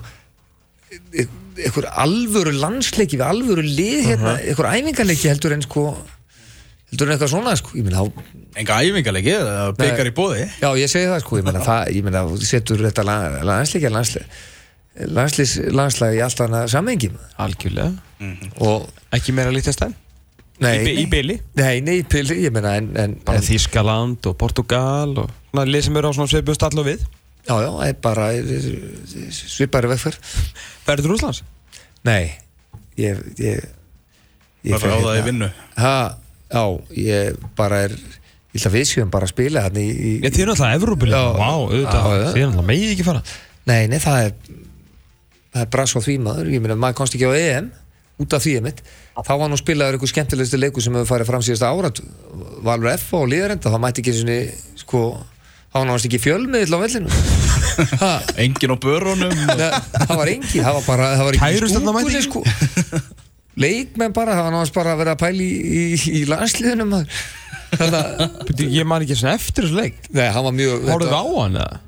ykkur 1.61 1.90
alvöru 1.90 2.54
landsleiki 2.56 3.18
við 3.20 3.26
alvöru 3.26 3.64
lið 3.66 4.09
hérna, 4.09 4.32
uh 4.32 4.38
-huh. 4.38 4.54
ykkur 4.54 4.70
æfingarleiki 4.70 5.28
heldur 5.28 5.54
en 5.56 5.66
sko 5.66 5.85
heldur 6.90 7.06
en 7.06 7.14
eitthvað 7.14 7.35
svona 7.35 7.56
sko, 7.61 7.76
ég 7.76 7.85
meina 7.85 8.06
enga 8.56 8.80
æfingarleiki, 8.80 9.37
það 9.44 9.76
byggjar 9.76 10.09
í 10.09 10.14
bóði 10.16 10.47
já, 10.49 10.70
ég 10.80 10.88
segi 10.88 11.12
það 11.12 11.20
sko, 11.26 11.37
ég 11.38 11.44
meina 11.44 11.66
það, 11.68 11.92
ég 11.99 12.09
meina, 12.09 12.25
setur 12.49 12.82
þetta 12.88 13.04
landsleiki 13.44 13.90
að 13.90 13.94
landsleiki 13.99 14.49
landslægi 14.99 16.18
í 16.18 16.23
alltaf 16.25 16.49
hana 16.49 16.66
sammengjum 16.68 17.16
algjörlega. 17.38 17.92
Mm 18.20 18.32
-hmm. 18.37 18.50
og 18.66 18.88
ekki 19.16 19.32
meira 19.32 19.50
lítast 19.54 19.82
enn? 19.82 19.94
Nei, 20.61 20.85
í 20.85 21.06
byli? 21.09 21.38
Nei, 21.56 21.80
nei, 21.80 22.00
í 22.02 22.04
byli, 22.04 22.42
ég 22.44 22.52
menna 22.52 22.75
en, 22.76 22.90
en, 22.97 23.16
Bara 23.25 23.40
Þískaland 23.40 24.26
og 24.28 24.37
Portugal 24.37 25.16
og 25.16 25.30
lið 25.56 25.87
sem 25.87 25.97
eru 25.97 26.11
á 26.11 26.12
svona 26.12 26.28
svipum 26.28 26.54
stall 26.54 26.78
og 26.78 26.87
við? 26.87 27.06
Já, 27.49 27.56
já, 27.64 27.92
bara 28.02 28.28
svipari 29.32 29.88
vegfer 29.88 30.18
Verður 30.87 31.16
Úslands? 31.16 31.42
Nei, 32.04 32.37
ég 32.97 33.16
ég, 33.38 33.64
ég 34.62 34.76
Bara 34.76 34.92
á 34.92 34.99
það 35.00 35.14
í 35.14 35.16
hérna- 35.16 35.25
vinnu. 35.25 35.50
Ha, 35.76 36.16
Já, 36.50 36.64
ég 36.99 37.37
bara 37.56 37.85
er 37.87 37.92
ég 37.94 38.59
ætla 38.59 38.70
að 38.73 38.75
við 38.75 38.88
séum 38.90 39.11
bara 39.11 39.28
að 39.28 39.35
spila 39.37 39.62
hérna 39.62 39.82
í, 39.82 39.90
í 39.90 40.12
Þið 40.25 40.42
er 40.42 40.49
náttúrulega 40.50 40.78
Evrópilið, 40.80 41.28
vá, 41.38 41.50
auðvitað. 41.54 42.06
Þið 42.11 42.40
er 42.40 42.49
náttúrulega 42.49 42.66
megið 42.66 42.94
ekki 42.94 43.06
fara. 43.06 43.23
Nei, 43.70 43.82
nei, 43.87 44.00
það 44.02 44.25
er 44.25 44.32
það 45.50 45.62
er 45.64 45.71
brass 45.75 45.97
á 45.97 46.00
því 46.00 46.16
maður, 46.25 46.50
ég 46.54 46.62
meina 46.64 46.78
maður 46.78 47.00
komst 47.00 47.16
ekki 47.16 47.30
á 47.30 47.35
EM 47.35 47.71
út 48.21 48.37
af 48.37 48.45
því 48.45 48.57
emitt 48.61 48.83
þá 49.26 49.33
var 49.40 49.50
nú 49.50 49.59
spilaður 49.59 49.99
einhver 49.99 50.11
skemmtilegstu 50.11 50.61
leiku 50.61 50.83
sem 50.85 50.95
hefur 50.97 51.09
farið 51.09 51.30
fram 51.30 51.45
síðasta 51.45 51.71
árat. 51.73 52.00
Valur 52.64 52.92
F 52.95 53.14
og 53.19 53.28
Líðarenda, 53.30 53.73
það 53.73 53.83
mætti 53.85 54.04
ekki 54.04 54.14
svona 54.16 54.37
sko, 54.80 55.02
það 55.73 55.78
var 55.78 55.88
náttúrulega 55.88 56.11
ekki 56.11 56.23
fjölmiðl 56.25 56.76
á 56.76 56.78
vellinu. 56.85 57.19
Engin 58.45 58.75
á 58.75 58.78
börunum. 58.80 59.35
Það 59.50 60.14
var 60.21 60.33
engin, 60.35 60.64
það 60.64 60.78
var 60.78 60.87
bara 60.87 61.11
það 61.16 61.28
var 61.28 61.40
ekki 61.40 61.73
stúkunni 61.75 62.25
sko. 62.26 62.45
Leikmenn 63.61 64.16
bara, 64.16 64.38
það 64.38 64.47
var 64.47 64.57
náttúrulega 64.57 64.78
bara 64.80 64.95
að 64.95 65.02
vera 65.02 65.16
að 65.16 65.23
pæli 65.25 65.50
í, 65.50 65.85
í, 65.90 66.00
í 66.21 66.25
landsliðunum 66.30 66.97
Ég 67.71 68.87
man 68.88 69.04
ekki 69.04 69.14
svona 69.19 69.37
eftir 69.38 69.66
þessu 69.66 69.78
leik. 69.78 70.00
Nei, 70.11 70.26
hann 70.33 70.47
var 70.47 70.54
mjög 70.57 70.88
Hóruðu 70.90 71.14
á 71.14 71.25
hann 71.37 71.61
eða? 71.61 71.80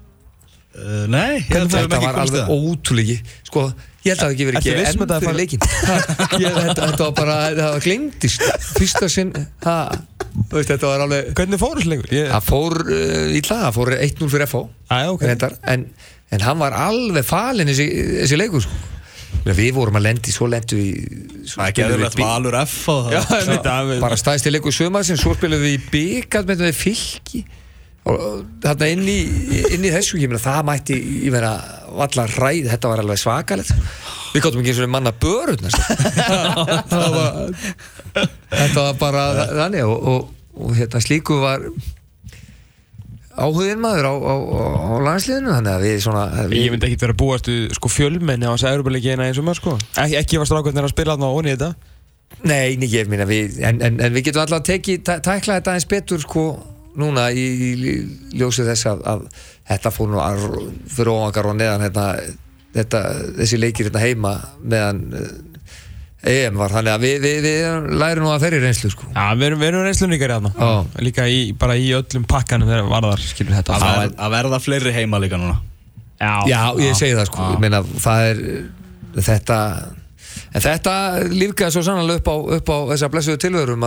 Uh, 0.72 1.02
nei, 1.04 1.42
þetta 1.44 1.98
var 2.00 2.16
alveg 2.22 2.48
ótrúlegi 2.48 3.18
sko, 3.44 3.66
ég 4.06 4.14
held 4.14 4.22
að 4.22 4.22
það 4.22 4.30
ekki 4.32 4.46
verið 4.48 4.60
ekki 4.62 4.70
enn 4.72 5.10
fyrir 5.20 5.36
leikin 5.36 5.64
þetta 6.70 6.86
var 6.86 7.12
bara, 7.18 7.34
það 7.58 7.68
var 7.74 7.84
glemtist 7.84 8.46
fyrsta 8.78 9.10
sinn 9.12 9.34
þetta 9.60 10.80
var 10.80 11.04
alveg 11.04 11.28
hvernig 11.36 11.60
fór 11.60 11.76
þessu 11.76 11.92
leikur? 11.92 12.08
það 12.16 12.48
fór 12.48 12.78
uh, 12.86 13.28
í 13.28 13.42
hlað, 13.42 13.62
það 13.66 13.76
fór 13.76 13.92
1-0 13.98 14.32
fyrir 14.32 14.48
FH 14.48 14.64
okay. 15.12 15.37
en, 15.76 15.87
en 16.32 16.48
hann 16.48 16.64
var 16.64 16.80
alveg 16.88 17.28
falin 17.28 17.68
þessi, 17.68 18.40
leikur 18.40 18.64
sko. 18.64 18.82
við 19.52 19.74
vorum 19.76 20.00
að 20.00 20.08
lendi, 20.08 20.32
svo 20.32 20.48
lendu 20.48 20.80
við 20.80 21.00
það 21.52 21.66
er 21.66 21.74
ekki 21.74 21.85
eða 21.85 22.14
valur 22.22 22.62
FH 22.64 24.00
bara 24.00 24.24
staðist 24.24 24.48
í 24.48 24.56
leiku 24.56 24.72
sömar 24.72 25.04
sem 25.04 25.20
svo 25.20 25.37
spilum 25.37 25.61
við 25.68 25.76
í 25.76 25.82
byggat 25.92 26.48
með 26.48 26.70
fylki 26.80 27.44
þarna 28.02 28.88
inn 28.90 29.06
í, 29.06 29.18
inn 29.76 29.84
í 29.86 29.92
þessu 29.94 30.18
ég 30.18 30.30
meina 30.30 30.42
það 30.42 30.66
mætti, 30.66 30.98
ég 31.26 31.34
meina 31.34 31.52
allar 32.02 32.34
ræð, 32.34 32.68
þetta 32.72 32.90
var 32.90 33.02
alveg 33.02 33.20
svakalegt. 33.22 33.72
Við 34.32 34.44
gáttum 34.44 34.62
ekki 34.62 34.72
eins 34.72 34.82
og 34.82 34.90
manna 34.90 35.12
börn 35.22 35.60
þetta 35.68 37.00
var 37.12 37.42
þetta 38.12 38.86
var 38.86 38.96
bara 39.00 39.26
þannig 39.50 39.84
og, 39.86 40.08
og, 40.12 40.30
og 40.56 40.74
hérna 40.76 41.02
slíku 41.04 41.38
var 41.42 41.66
áhuginn 43.32 43.80
maður 43.80 44.10
á, 44.10 44.14
á, 44.18 44.34
á 44.36 44.94
landsliðinu 45.06 45.54
þannig 45.54 45.72
að 45.72 45.86
við 45.86 45.96
svona 46.04 46.24
við... 46.50 46.58
ég 46.58 46.74
myndi 46.74 46.90
ekki 46.90 47.00
vera 47.04 47.16
búast 47.22 47.48
sko 47.78 47.92
fjölmenni 47.92 48.48
á 48.48 48.52
þessu 48.52 48.72
erubalegi 48.72 49.14
eins 49.14 49.40
og 49.40 49.46
maður 49.46 49.62
sko. 49.62 49.78
Ek, 50.02 50.18
ekki 50.24 50.42
var 50.42 50.50
strákvæmlega 50.50 50.90
að 50.90 50.94
spila 50.96 51.14
þarna 51.14 51.30
á 51.30 51.36
onni 51.38 51.54
þetta? 51.54 51.72
Nei, 52.48 52.74
ekki, 52.74 52.90
ég 52.96 53.08
minna 53.12 53.28
en, 53.28 53.80
en, 53.84 53.98
en 54.00 54.14
við 54.16 54.28
getum 54.28 54.42
alltaf 54.42 54.66
tekið, 54.66 55.02
tækla 55.24 55.60
þetta 55.60 55.76
eins 55.76 55.88
betur 55.88 56.24
sko 56.24 56.46
núna 56.98 57.28
í, 57.33 57.44
í 57.44 57.94
ljósið 58.40 58.72
þess 58.72 58.90
að, 58.90 59.05
að 59.12 59.22
þetta 59.70 59.92
fór 59.94 60.12
nú 60.12 60.20
fyrir 60.90 61.12
óvangar 61.12 61.48
og 61.48 61.57
neðan 61.59 61.87
hérna, 61.87 62.09
þetta, 62.74 63.00
þessi 63.40 63.61
leikir 63.61 63.88
hérna 63.88 64.05
heima 64.05 64.35
meðan 64.61 65.07
EM 66.22 66.55
var, 66.55 66.70
þannig 66.70 66.92
að 66.92 67.02
við, 67.02 67.16
við, 67.24 67.37
við 67.42 67.87
lærum 67.98 68.28
nú 68.28 68.31
að 68.31 68.44
þeirri 68.44 68.59
reynslu 68.62 68.92
sko. 68.92 69.09
Já, 69.11 69.24
við 69.35 69.48
erum, 69.48 69.62
erum 69.66 69.87
reynslunníkari 69.88 70.37
aðna 70.37 70.68
líka 71.02 71.24
í, 71.26 71.40
bara 71.59 71.74
í 71.74 71.88
öllum 71.98 72.26
pakkanum 72.31 72.70
þegar 72.70 72.92
varðar 72.92 73.24
skilur 73.24 73.57
þetta. 73.57 73.74
Að, 73.74 73.88
að, 73.88 74.14
að 74.22 74.37
verða 74.37 74.61
fleiri 74.62 74.92
heima 74.94 75.18
líka 75.22 75.40
núna. 75.42 75.57
Já, 76.22 76.37
Já 76.46 76.61
ég 76.78 76.94
segi 76.94 77.16
það 77.18 77.26
sko, 77.33 77.48
ég 77.57 77.64
meina 77.64 77.83
það 78.05 78.28
er 78.28 78.44
þetta 79.18 79.59
en 80.52 80.64
þetta 80.64 80.94
lífkaði 81.33 81.74
svo 81.74 81.83
sannlega 81.87 82.20
upp 82.20 82.31
á, 82.31 82.37
upp 82.61 82.70
á 82.70 82.78
þessa 82.92 83.11
blessuðu 83.12 83.42
tilverum 83.42 83.87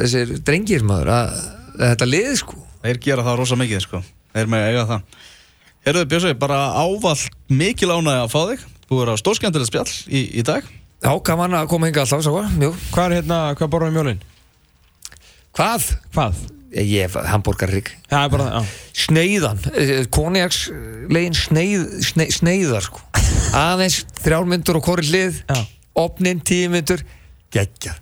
þessir 0.00 0.34
drengir 0.46 0.86
maður 0.88 1.12
að 1.18 1.38
þetta 1.78 2.08
lið 2.08 2.32
sko. 2.42 2.58
Þeir 2.84 3.00
gera 3.04 3.26
það 3.26 3.38
rosa 3.40 3.58
mikið 3.58 3.84
sko. 3.84 4.02
Þeir 4.34 4.50
með 4.52 4.66
eiga 4.68 4.86
það. 4.92 5.22
Herruði 5.86 6.10
Björnsvei, 6.12 6.34
bara 6.38 6.58
ávall 6.76 7.20
mikil 7.48 7.92
ánæg 7.94 8.24
að 8.24 8.34
fá 8.34 8.40
þig. 8.50 8.66
Þú 8.88 9.00
er 9.02 9.12
á 9.12 9.14
stórskjöndileg 9.20 9.68
spjall 9.68 9.90
í, 10.08 10.24
í 10.40 10.44
dag. 10.46 10.66
Já, 10.98 11.12
gaman 11.22 11.54
að 11.54 11.68
koma 11.70 11.86
hinga 11.86 12.02
alltaf 12.02 12.24
svo 12.26 12.40
Hvað 12.42 13.04
er 13.04 13.12
hérna, 13.20 13.38
hvað 13.54 13.68
borðum 13.70 13.92
við 13.92 13.98
mjólinn? 13.98 14.22
Hvað? 15.54 15.84
Hvað? 16.14 16.40
Ég 16.74 17.06
hef 17.06 17.14
hamburgerrygg 17.30 17.92
Já, 18.10 18.18
bara, 18.28 18.48
já. 18.50 18.64
Sneiðan, 19.06 19.60
eh, 19.78 20.02
konjagslegin 20.12 21.36
sneið, 21.38 21.84
sneið, 22.04 22.32
sneiðar 22.36 22.84
sko. 22.84 23.00
Aðeins 23.68 24.02
þrjálmyndur 24.24 24.80
og 24.80 24.84
korri 24.84 25.06
lið 25.08 25.38
Já. 25.46 25.62
Opnin 25.98 26.42
tímyndur 26.44 27.06
geggja. 27.52 27.94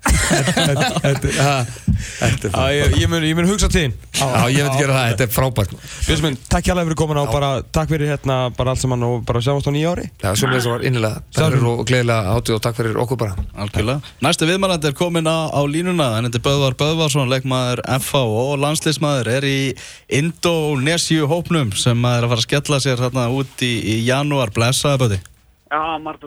Ég 2.96 3.08
mun 3.08 3.48
hugsa 3.48 3.68
til. 3.70 3.92
Já 4.16 4.46
ég 4.50 4.64
veit 4.66 4.78
gera 4.80 4.96
það, 4.96 5.10
þetta 5.10 5.24
er 5.26 5.32
frábært. 5.32 5.74
Björnsminn, 6.06 6.38
takk 6.50 6.66
hjá 6.66 6.74
það 6.74 6.82
fyrir 6.88 6.98
komin 6.98 7.20
á 7.20 7.24
bara, 7.30 7.50
takk 7.74 7.92
fyrir 7.92 8.10
hérna 8.10 8.38
bara 8.56 8.74
allt 8.74 8.82
saman 8.82 9.06
og 9.06 9.22
bara 9.28 9.42
sjáast 9.44 9.68
á 9.68 9.72
nýja 9.74 9.92
ári. 9.94 10.08
Já, 10.22 10.32
sem 10.34 10.50
þess 10.50 10.66
að 10.66 10.74
var 10.74 10.86
innilega, 10.90 11.22
fyrir 11.36 11.68
og 11.70 11.84
gleðilega 11.86 12.34
hátu 12.34 12.56
og 12.56 12.64
takk 12.64 12.80
fyrir 12.80 12.98
okkur 13.04 13.20
bara. 13.22 13.46
Algjörlega, 13.66 14.14
næstu 14.26 14.50
viðmælandi 14.50 14.90
er 14.90 14.98
komin 14.98 15.30
á, 15.30 15.38
á 15.54 15.60
línuna. 15.62 16.10
Hann 16.16 16.28
heitir 16.28 16.44
Böðvar 16.46 16.76
Böðvarsson, 16.80 17.30
leikmaður 17.30 17.84
FH 18.00 18.24
og 18.42 18.52
landsleismadur, 18.64 19.30
er 19.38 19.46
í 19.46 19.60
Indonésiu 20.18 21.30
hópnum 21.30 21.70
sem 21.76 22.10
er 22.10 22.26
að 22.26 22.34
fara 22.34 22.42
að 22.42 22.46
skella 22.48 22.82
sér 22.82 23.06
hérna 23.06 23.30
út 23.30 23.62
í, 23.62 23.72
í 23.94 24.02
janúar, 24.08 24.54
blessaði 24.54 25.02
böði 25.04 25.22
já, 25.70 25.98
margt 25.98 26.22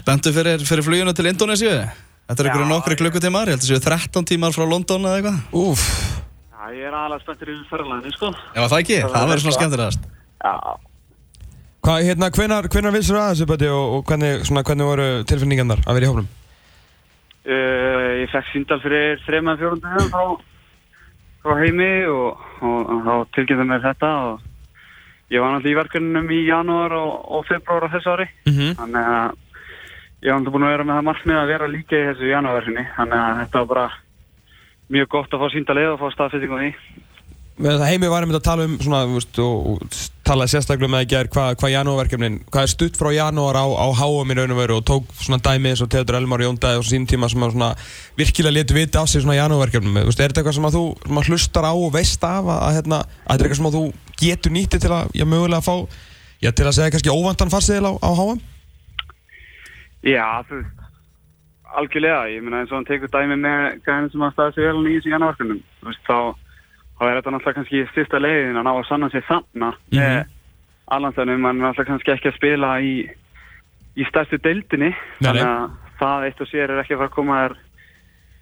Spenntu 0.00 0.32
fyrir, 0.32 0.62
fyrir 0.64 0.84
fluginu 0.86 1.12
til 1.12 1.28
Indonésiu? 1.28 1.72
Þetta 2.30 2.44
er 2.44 2.48
einhverju 2.48 2.68
nokkru 2.70 2.96
klukkutímar, 2.96 3.50
ég 3.50 3.58
held 3.58 3.64
að 3.64 3.66
það 3.66 3.74
séu 3.74 3.82
13 3.84 4.28
tímar 4.30 4.54
frá 4.54 4.62
London 4.64 5.02
eða 5.04 5.18
eitthvað. 5.18 5.40
Úf. 5.60 5.82
Já, 6.54 6.62
ég 6.76 6.86
er 6.86 6.94
aðalega 6.94 7.24
spenntur 7.24 7.50
í 7.50 7.56
ferðalaginu, 7.68 8.12
sko. 8.14 8.30
Já, 8.54 8.60
það 8.62 8.76
ekki? 8.78 8.98
Það, 9.02 9.16
það 9.16 9.32
verður 9.32 9.44
svona 9.44 9.56
skemmtilegast. 9.58 10.06
Já. 10.40 10.54
Hvað, 11.80 12.04
hérna, 12.06 12.28
hvenar, 12.36 12.68
hvenar 12.70 12.94
vissur 12.96 13.18
það 13.18 13.32
þessu 13.32 13.48
bæti 13.50 13.68
og, 13.72 13.96
og 13.96 14.06
hvernig, 14.08 14.46
svona, 14.48 14.62
hvernig 14.68 14.88
voru 14.88 15.08
tilfinningarnar 15.28 15.82
að 15.84 15.98
vera 15.98 16.08
í 16.08 16.12
hóflum? 16.12 16.30
Uh, 17.40 18.08
ég 18.22 18.32
fekk 18.32 18.50
síndal 18.54 18.80
fyrir 18.84 19.20
þrejum 19.26 19.52
að 19.52 19.62
fjórundum 19.64 20.08
frá, 20.14 20.24
frá 21.44 21.54
heimi 21.60 21.92
og, 22.12 22.48
og, 22.60 22.80
og 22.80 23.04
þá 23.08 23.14
tilkynnta 23.36 23.68
mér 23.68 23.84
þetta 23.84 24.14
og 24.30 24.48
ég 25.32 25.40
var 25.42 25.54
náttúrulega 25.54 25.72
í 25.72 25.78
verkefnum 25.80 26.34
í 26.36 26.42
janúar 26.46 26.98
og, 27.00 27.14
og 27.36 27.46
februar 27.48 27.88
á 27.88 27.92
þessu 27.96 28.12
ári. 28.14 28.28
Mm 28.46 28.58
-hmm. 28.58 28.76
Þannig 28.80 29.14
að 29.18 29.38
ég 30.20 30.32
náttúrulega 30.32 30.54
búin 30.54 30.66
að 30.68 30.74
vera 30.74 30.86
með 30.88 30.98
það 30.98 31.08
markmið 31.10 31.40
að 31.40 31.52
vera 31.54 31.70
líka 31.70 31.96
í 31.96 32.06
þessu 32.10 32.30
janúarverfinni 32.30 32.86
þannig 32.96 33.20
að 33.20 33.38
þetta 33.42 33.60
var 33.62 33.70
bara 33.74 33.86
mjög 34.90 35.12
gott 35.14 35.34
að 35.36 35.44
fá 35.44 35.54
sínda 35.54 35.76
leið 35.76 35.92
og 35.94 36.02
fá 36.02 36.10
staðfitting 36.16 36.52
á 36.52 36.58
því 36.60 36.72
með 37.60 37.76
það 37.76 37.90
heimi 37.90 38.08
varum 38.08 38.30
við 38.30 38.38
að 38.38 38.44
tala 38.46 38.66
um 38.66 38.74
svona, 38.80 39.00
veist, 39.10 39.38
og, 39.44 39.66
og 39.70 39.96
talaði 40.24 40.52
sérstaklega 40.54 40.92
með 40.92 41.00
það 41.00 41.06
í 41.06 41.10
gerð 41.10 41.32
hvað 41.34 41.56
hva 41.60 41.70
janúarverkefnin, 41.74 42.38
hvað 42.48 42.66
er 42.66 42.72
stutt 42.72 43.00
frá 43.00 43.10
janúar 43.12 43.58
á, 43.60 43.66
á 43.68 43.86
háum 44.00 44.32
í 44.32 44.36
raun 44.38 44.54
og 44.54 44.60
veru 44.60 44.78
og 44.80 44.86
tók 44.88 45.10
svona 45.20 45.40
dæmi 45.44 45.72
eins 45.72 45.82
og 45.84 45.90
Teatur 45.92 46.16
Elmar 46.20 46.44
Jóndæði 46.44 46.80
og 46.80 46.86
sín 46.88 47.04
tíma 47.10 47.28
sem 47.28 47.44
að 47.44 47.56
svona 47.56 47.70
virkilega 48.16 48.56
letu 48.56 48.76
vita 48.76 49.02
á 49.02 49.04
sig 49.04 49.24
svona 49.24 49.36
veist, 49.36 50.20
er 50.20 50.32
þetta 50.32 50.40
eitthvað 50.40 50.56
sem 50.56 50.68
að 50.70 50.78
þú 50.78 50.84
svona, 51.04 51.26
hlustar 51.28 51.68
á 51.68 51.72
og 51.74 51.92
veist 51.96 52.24
af 52.24 52.48
að, 52.48 52.60
að, 52.60 52.76
hérna, 52.78 53.02
að 53.04 53.34
þetta 53.34 53.36
er 53.36 53.50
eitthvað 53.50 53.60
sem 53.60 53.70
að 53.70 53.76
þú 53.76 53.84
getur 54.22 54.56
nýttið 54.56 54.86
til 54.86 54.94
að, 54.96 55.12
já, 55.20 55.26
mögulega 55.28 55.60
að 55.60 55.68
fá, 55.68 56.00
já, 56.40 56.50
til 56.52 56.66
að 56.66 56.76
segja 56.78 56.94
kannski 56.96 57.12
óvandan 57.12 57.52
farsiðil 57.52 57.92
á, 57.92 57.94
á 58.00 58.10
háum? 58.16 58.40
Já, 60.06 60.42
þú 60.48 60.60
veist, 60.60 60.76
algjörlega, 61.76 62.20
ég 62.32 62.42
meina 62.42 62.60
eins 62.62 62.70
og 62.72 62.78
hann 62.80 62.88
tekur 62.88 63.10
dæmi 63.12 63.36
með 63.38 63.80
gæðin 63.86 64.10
sem 64.12 64.22
að 64.26 64.32
staða 64.34 64.54
sig 64.56 64.64
vel 64.64 64.86
í 64.90 64.94
þessu 64.96 65.12
janúarverkefnum, 65.12 65.60
þú 65.80 65.90
veist, 65.90 66.04
þá 66.08 66.16
þá 67.00 67.04
er 67.08 67.14
þetta 67.20 67.32
náttúrulega 67.34 67.56
kannski 67.60 67.82
styrsta 67.92 68.18
leiðin 68.20 68.58
að 68.60 68.64
ná 68.66 68.72
að 68.74 68.88
sanna 68.88 69.08
sig 69.10 69.24
þarna 69.28 69.70
Mhm. 69.72 70.00
með 70.00 70.26
allandstæðnum, 70.90 71.40
mann 71.40 71.60
er 71.60 71.64
náttúrulega 71.68 71.90
kannski 71.92 72.12
ekki 72.12 72.28
að 72.32 72.36
spila 72.36 72.70
í, 72.80 72.94
í 73.96 74.04
stærstu 74.08 74.38
deildinni 74.42 74.90
Nei, 74.90 75.20
þannig 75.20 75.46
að 75.46 75.70
það 76.00 76.24
eitt 76.26 76.40
og 76.40 76.48
sér 76.48 76.70
er 76.70 76.80
ekki 76.82 76.94
að 76.94 76.98
fara 76.98 77.08
að 77.08 77.14
koma 77.18 77.38
þér 77.44 77.56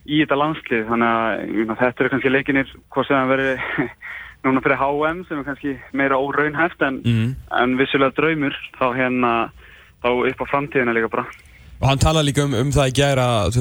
í 0.09 0.21
þetta 0.25 0.39
landslið 0.41 0.87
þannig 0.89 1.11
að 1.69 1.79
þetta 1.83 2.01
eru 2.01 2.09
kannski 2.15 2.31
leikinir 2.33 2.69
hvort 2.89 3.07
sem 3.07 3.17
það 3.19 3.33
veri 3.35 3.89
núna 4.47 4.63
fyrir 4.65 4.79
HM 4.81 5.25
sem 5.29 5.39
er 5.39 5.45
kannski 5.45 5.77
meira 5.93 6.17
óraunhæft 6.23 6.83
en, 6.87 7.03
Mhm. 7.05 7.35
en 7.51 7.77
vissulega 7.77 8.15
draumur 8.17 8.55
þá 8.79 8.87
hérna 8.97 9.51
þá 10.03 10.09
upp 10.31 10.41
á 10.43 10.47
framtíðina 10.51 10.95
líka 10.95 11.11
bara 11.11 11.27
Og 11.79 11.87
hann 11.87 12.01
talaði 12.03 12.33
líka 12.33 12.45
um, 12.47 12.55
um 12.59 12.71
það 12.75 12.91
í 12.91 12.95
gæra 12.99 13.25
að, 13.47 13.59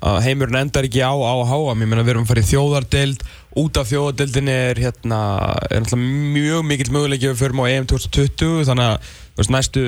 að 0.00 0.18
heimurinn 0.24 0.60
endar 0.62 0.86
ekki 0.88 1.02
á, 1.04 1.12
á 1.12 1.34
háam 1.44 1.82
ég 1.84 1.90
meina 1.90 2.04
við 2.04 2.14
erum 2.14 2.24
að 2.24 2.30
fara 2.32 2.44
í 2.44 2.48
þjóðardeild. 2.48 3.24
Út 3.60 3.80
af 3.80 3.90
þjóðardeildinni 3.90 4.54
er 4.70 4.80
hérna 4.80 5.20
er 5.68 5.88
mjög 6.00 6.64
mikill 6.66 6.92
möguleiki 6.94 7.30
við 7.30 7.42
förum 7.42 7.62
á 7.62 7.70
EM 7.70 7.88
2020 7.92 8.68
þannig 8.70 8.90
að 8.90 9.10
veist, 9.38 9.52
næstu 9.52 9.84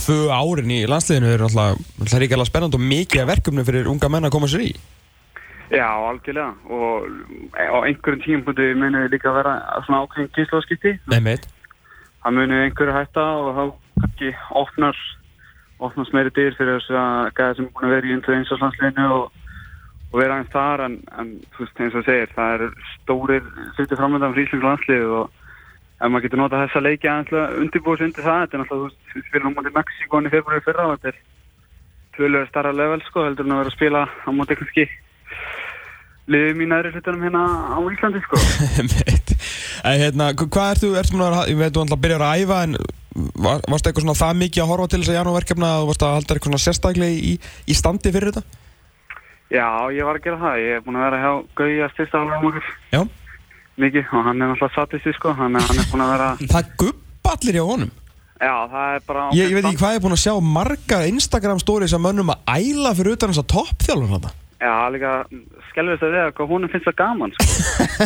tvö 0.00 0.18
árin 0.28 0.74
í 0.76 0.82
landsliðinu 0.88 1.32
er 1.32 1.44
náttúrulega 1.44 2.20
ríkilega 2.22 2.48
spennandi 2.48 2.78
og 2.78 2.88
mikið 2.92 3.30
verkefni 3.32 3.64
fyrir 3.66 3.88
unga 3.90 4.12
menn 4.12 4.28
að 4.28 4.34
koma 4.36 4.50
sér 4.50 4.66
í. 4.68 4.74
Já, 5.70 5.86
algjörlega. 5.86 6.52
Og 6.68 7.08
á 7.56 7.78
einhverjum 7.86 8.22
tímapunkti 8.26 8.74
muni 8.76 9.06
líka 9.12 9.32
vera 9.34 9.56
svona 9.86 10.04
ákveðin 10.04 10.32
kynnslóðskipti 10.36 10.96
Nei 11.12 11.20
meit 11.24 11.48
það 12.20 12.36
muni 12.36 12.58
einhverju 12.66 12.94
hætta 12.94 13.24
og 13.40 13.50
þá 13.56 13.62
kannski 14.00 14.30
opnar 14.60 15.00
opnast 15.86 16.12
meiri 16.16 16.32
dyr 16.36 16.54
fyrir 16.58 16.78
þess 16.78 16.94
að 17.00 17.30
gæða 17.38 17.56
sem 17.58 17.66
er 17.68 17.72
búin 17.74 17.88
að 17.88 17.94
vera 17.96 18.10
í 18.10 18.14
undir 18.16 18.36
einsáslandsleginu 18.38 19.06
og, 19.16 19.26
og 20.10 20.16
vera 20.20 20.36
aðeins 20.38 20.52
þar 20.54 20.84
en, 20.86 20.96
en 21.22 21.30
þú 21.54 21.64
veist 21.64 21.80
eins 21.84 21.94
og 21.96 22.00
þú 22.00 22.06
segir 22.10 22.32
það 22.36 22.54
er 22.56 22.64
stórir 22.94 23.50
hluti 23.78 23.98
framöndan 24.00 24.34
fyrir 24.36 24.48
Íslands 24.48 24.66
landslið 24.68 25.14
og 25.20 25.36
ef 26.00 26.08
maður 26.08 26.24
getur 26.26 26.40
notað 26.42 26.64
þessa 26.66 26.84
leiki 26.86 27.10
aðeins 27.12 27.60
undirbúið 27.64 28.06
undir 28.08 28.26
það 28.28 28.40
þetta 28.44 28.56
er 28.58 28.62
náttúrulega 28.64 29.12
þú 29.14 29.24
spilum 29.28 29.52
á 29.52 29.56
móti 29.58 29.74
Mexíkon 29.78 30.28
í 30.30 30.34
februari 30.36 30.64
fyrra 30.68 30.86
og 30.88 30.96
þetta 30.98 31.12
er 31.14 31.20
tvölega 32.16 32.50
starra 32.50 32.72
level 32.76 33.02
sko 33.06 33.24
heldur 33.28 33.46
en 33.48 33.54
að 33.56 33.62
vera 33.62 33.72
að 33.72 33.76
spila 33.78 34.04
á 34.08 34.30
móti 34.36 34.56
kannski 34.60 34.86
liðið 36.30 36.56
mín 36.60 36.72
aðri 36.76 36.92
hlutunum 36.94 37.24
hérna 37.26 37.42
á 37.74 37.78
Íslandi 37.90 38.20
sko. 38.22 38.38
Meit 38.92 39.32
hérna, 39.82 40.30
hva- 40.36 40.48
hvað 40.52 40.72
ertu 41.00 41.16
múin 41.16 41.24
að 41.26 41.30
vera, 41.32 41.44
ég 41.50 41.58
veit 41.60 41.74
þú 41.74 41.84
alltaf 41.84 42.02
byrjar 42.04 42.24
að 42.26 42.42
æfa 42.44 42.58
en 42.66 42.76
var, 43.14 43.62
varstu 43.66 43.90
eitthvað 43.90 44.06
svona 44.06 44.18
það 44.20 44.40
mikið 44.44 44.64
að 44.64 44.70
horfa 44.72 44.90
til 44.90 45.00
þess 45.00 45.12
að 45.12 45.18
janúverkefna 45.18 45.70
að 45.70 45.80
þú 45.82 45.88
varst 45.90 46.04
að 46.06 46.16
halda 46.16 46.34
eitthvað 46.34 46.50
svona 46.50 46.64
sérstaklega 46.64 47.30
í, 47.30 47.32
í 47.66 47.76
standi 47.78 48.12
fyrir 48.14 48.30
þetta? 48.30 48.58
Já, 49.50 49.66
ég 49.90 50.06
var 50.06 50.18
að 50.20 50.26
gera 50.28 50.38
það. 50.44 50.58
Ég 50.62 50.76
er 50.76 50.84
búin 50.84 50.98
að 51.00 51.06
vera 51.08 51.22
hjá 51.24 51.32
Gauja 51.58 51.88
styrsta 51.94 52.20
um 52.22 52.60
Já. 52.94 53.00
Mikið 53.80 54.12
og 54.12 54.26
hann 54.28 54.42
er 54.42 54.50
náttúrulega 54.50 54.76
satisti 54.76 55.14
sko, 55.16 55.32
hann 55.34 55.56
er, 55.56 55.64
hann 55.66 55.80
er 55.80 55.88
búin 55.90 56.04
að 56.04 56.12
vera, 56.14 56.28
Það 56.52 56.60
er 56.60 56.76
gubballir 56.84 57.58
hjá 57.58 57.64
honum. 57.64 57.96
Já 58.40 58.54
það 58.72 58.94
er 58.94 59.02
bara... 59.08 59.24
Ég, 59.36 59.50
ég 59.50 59.56
veit 59.56 59.66
ekki 59.68 59.80
hvað 59.82 59.94
ég 59.94 59.98
er 59.98 60.04
búin 60.04 60.16
að 60.16 60.22
sjá 60.22 60.34
margar 60.40 61.08
Instagram 61.10 61.58
stories 61.60 61.94
af 61.96 62.00
mönnum 62.00 62.30
að 62.32 62.54
æla 62.54 62.92
fyrir 62.96 63.18
utan 63.18 63.34
þess 63.34 63.42
að 63.42 63.50
toppþjálfur 63.52 64.14
þetta 64.14 64.36
Já, 64.60 64.72
líka 64.92 65.10
skelvist 65.70 66.04
að 66.04 66.14
við 66.14 66.22
að 66.26 66.40
honum 66.50 66.72
finnst 66.72 66.88
það 66.88 66.96
gaman 66.98 67.34
sko. 67.36 67.44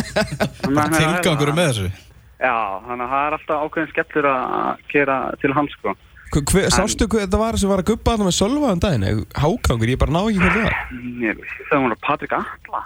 Að 0.67 0.75
er 0.75 0.83
að 0.83 0.93
Tilgangur 0.95 1.51
með 1.55 1.71
þessu 1.71 1.87
Já, 2.35 2.55
þannig 2.87 3.05
að 3.05 3.13
það 3.13 3.27
er 3.27 3.37
alltaf 3.37 3.63
ákveðin 3.63 3.93
skellur 3.93 4.27
að 4.31 4.83
gera 4.91 5.15
til 5.41 5.53
hans 5.55 5.77
sko. 5.77 5.95
Hver, 6.33 6.43
hver, 6.51 6.67
sástu 6.73 7.07
hvað 7.07 7.23
þetta 7.23 7.39
var 7.39 7.57
sem 7.61 7.71
var 7.71 7.81
að 7.83 7.89
gubba 7.91 8.15
þarna 8.15 8.27
með 8.27 8.35
Sölva 8.35 8.73
um 8.75 8.81
daginn? 8.83 9.23
Hákangur, 9.39 9.91
ég 9.93 10.01
bara 10.01 10.15
ná 10.15 10.21
ekki 10.25 10.41
hvað 10.41 10.55
það 10.55 10.65
var 10.65 11.41
það 11.69 11.85
var 11.85 11.97
Patrik 12.03 12.35
Atla. 12.35 12.83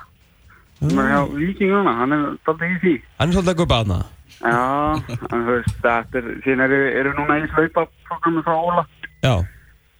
Hann 0.79 1.01
er 1.01 1.09
hjá 1.11 1.21
Víkinguna, 1.33 1.93
hann 1.99 2.15
er 2.15 2.25
alltaf 2.29 2.61
í 2.63 2.73
því. 2.83 2.95
Hann 3.19 3.31
er 3.31 3.37
svolítið 3.37 3.53
að 3.55 3.61
gubba 3.63 3.79
þarna 3.83 3.99
Já, 4.39 4.59
en 5.09 5.41
þú 5.43 5.55
veist, 5.55 5.79
þetta 5.83 6.19
er, 6.21 6.27
síðan 6.45 6.65
eru, 6.69 6.77
eru 7.01 7.15
núna 7.17 7.39
í 7.41 7.47
sveipaprogrammi 7.55 8.43
frá 8.45 8.55
Óla. 8.55 8.85
Já 9.25 9.33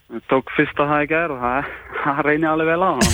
Ég 0.10 0.24
tók 0.26 0.50
fyrsta 0.56 0.88
það 0.90 1.04
í 1.04 1.10
gær 1.12 1.34
og 1.36 1.42
það, 1.44 1.74
það 2.02 2.22
reynir 2.26 2.50
alveg 2.50 2.70
vel 2.72 2.82
á 2.82 2.92
að 2.96 3.10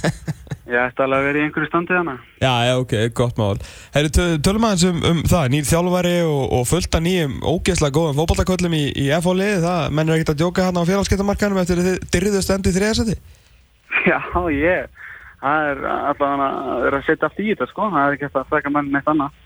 ég 0.70 0.78
ætti 0.86 1.02
alveg 1.04 1.18
að 1.20 1.26
vera 1.28 1.40
í 1.40 1.44
einhverju 1.46 1.68
standi 1.70 1.96
þannig. 1.96 2.22
Já, 2.40 2.52
já, 2.68 2.72
ok, 2.82 2.94
gott 3.20 3.40
mál 3.40 3.58
Herri, 3.96 4.12
tö- 4.16 4.38
tölum 4.46 4.66
aðeins 4.68 4.86
um, 4.90 5.02
um 5.10 5.20
það, 5.30 5.48
nýr 5.54 5.66
þjálfari 5.70 6.14
og, 6.28 6.40
og 6.58 6.64
fullt 6.70 6.96
af 6.98 7.04
nýjum 7.04 7.36
ógeðslega 7.52 7.96
góðum 7.98 8.18
fótballaköllum 8.20 8.78
í, 8.78 8.84
í 8.94 9.10
FH-liði 9.18 9.60
það, 9.66 9.84
menn 9.98 10.08
er 10.10 10.16
ekkert 10.20 10.32
að 10.34 10.40
djóka 10.44 10.66
hérna 10.68 10.84
á 10.86 10.90
félagskiptamarkanum 10.90 11.60
eftir 11.64 11.84
þið 11.84 12.00
dyrriðu 12.14 12.42
stendi 12.46 12.74
þriðarsæti 12.78 13.18
Já, 14.06 14.18
ég, 14.54 14.90
það 15.42 15.68
er 15.70 15.80
allavega 15.90 16.48
að 16.48 16.82
vera 16.86 17.00
að 17.00 17.06
setja 17.08 17.28
allt 17.28 17.40
í 17.42 17.48
þetta 17.50 17.70
sko, 17.70 17.88
það 17.90 18.04
er 18.06 18.16
ekki 18.16 18.28
eftir 18.28 18.42
að 18.44 18.52
þekka 18.54 18.72
menn 18.76 18.92
neitt 18.94 19.10
annað. 19.10 19.38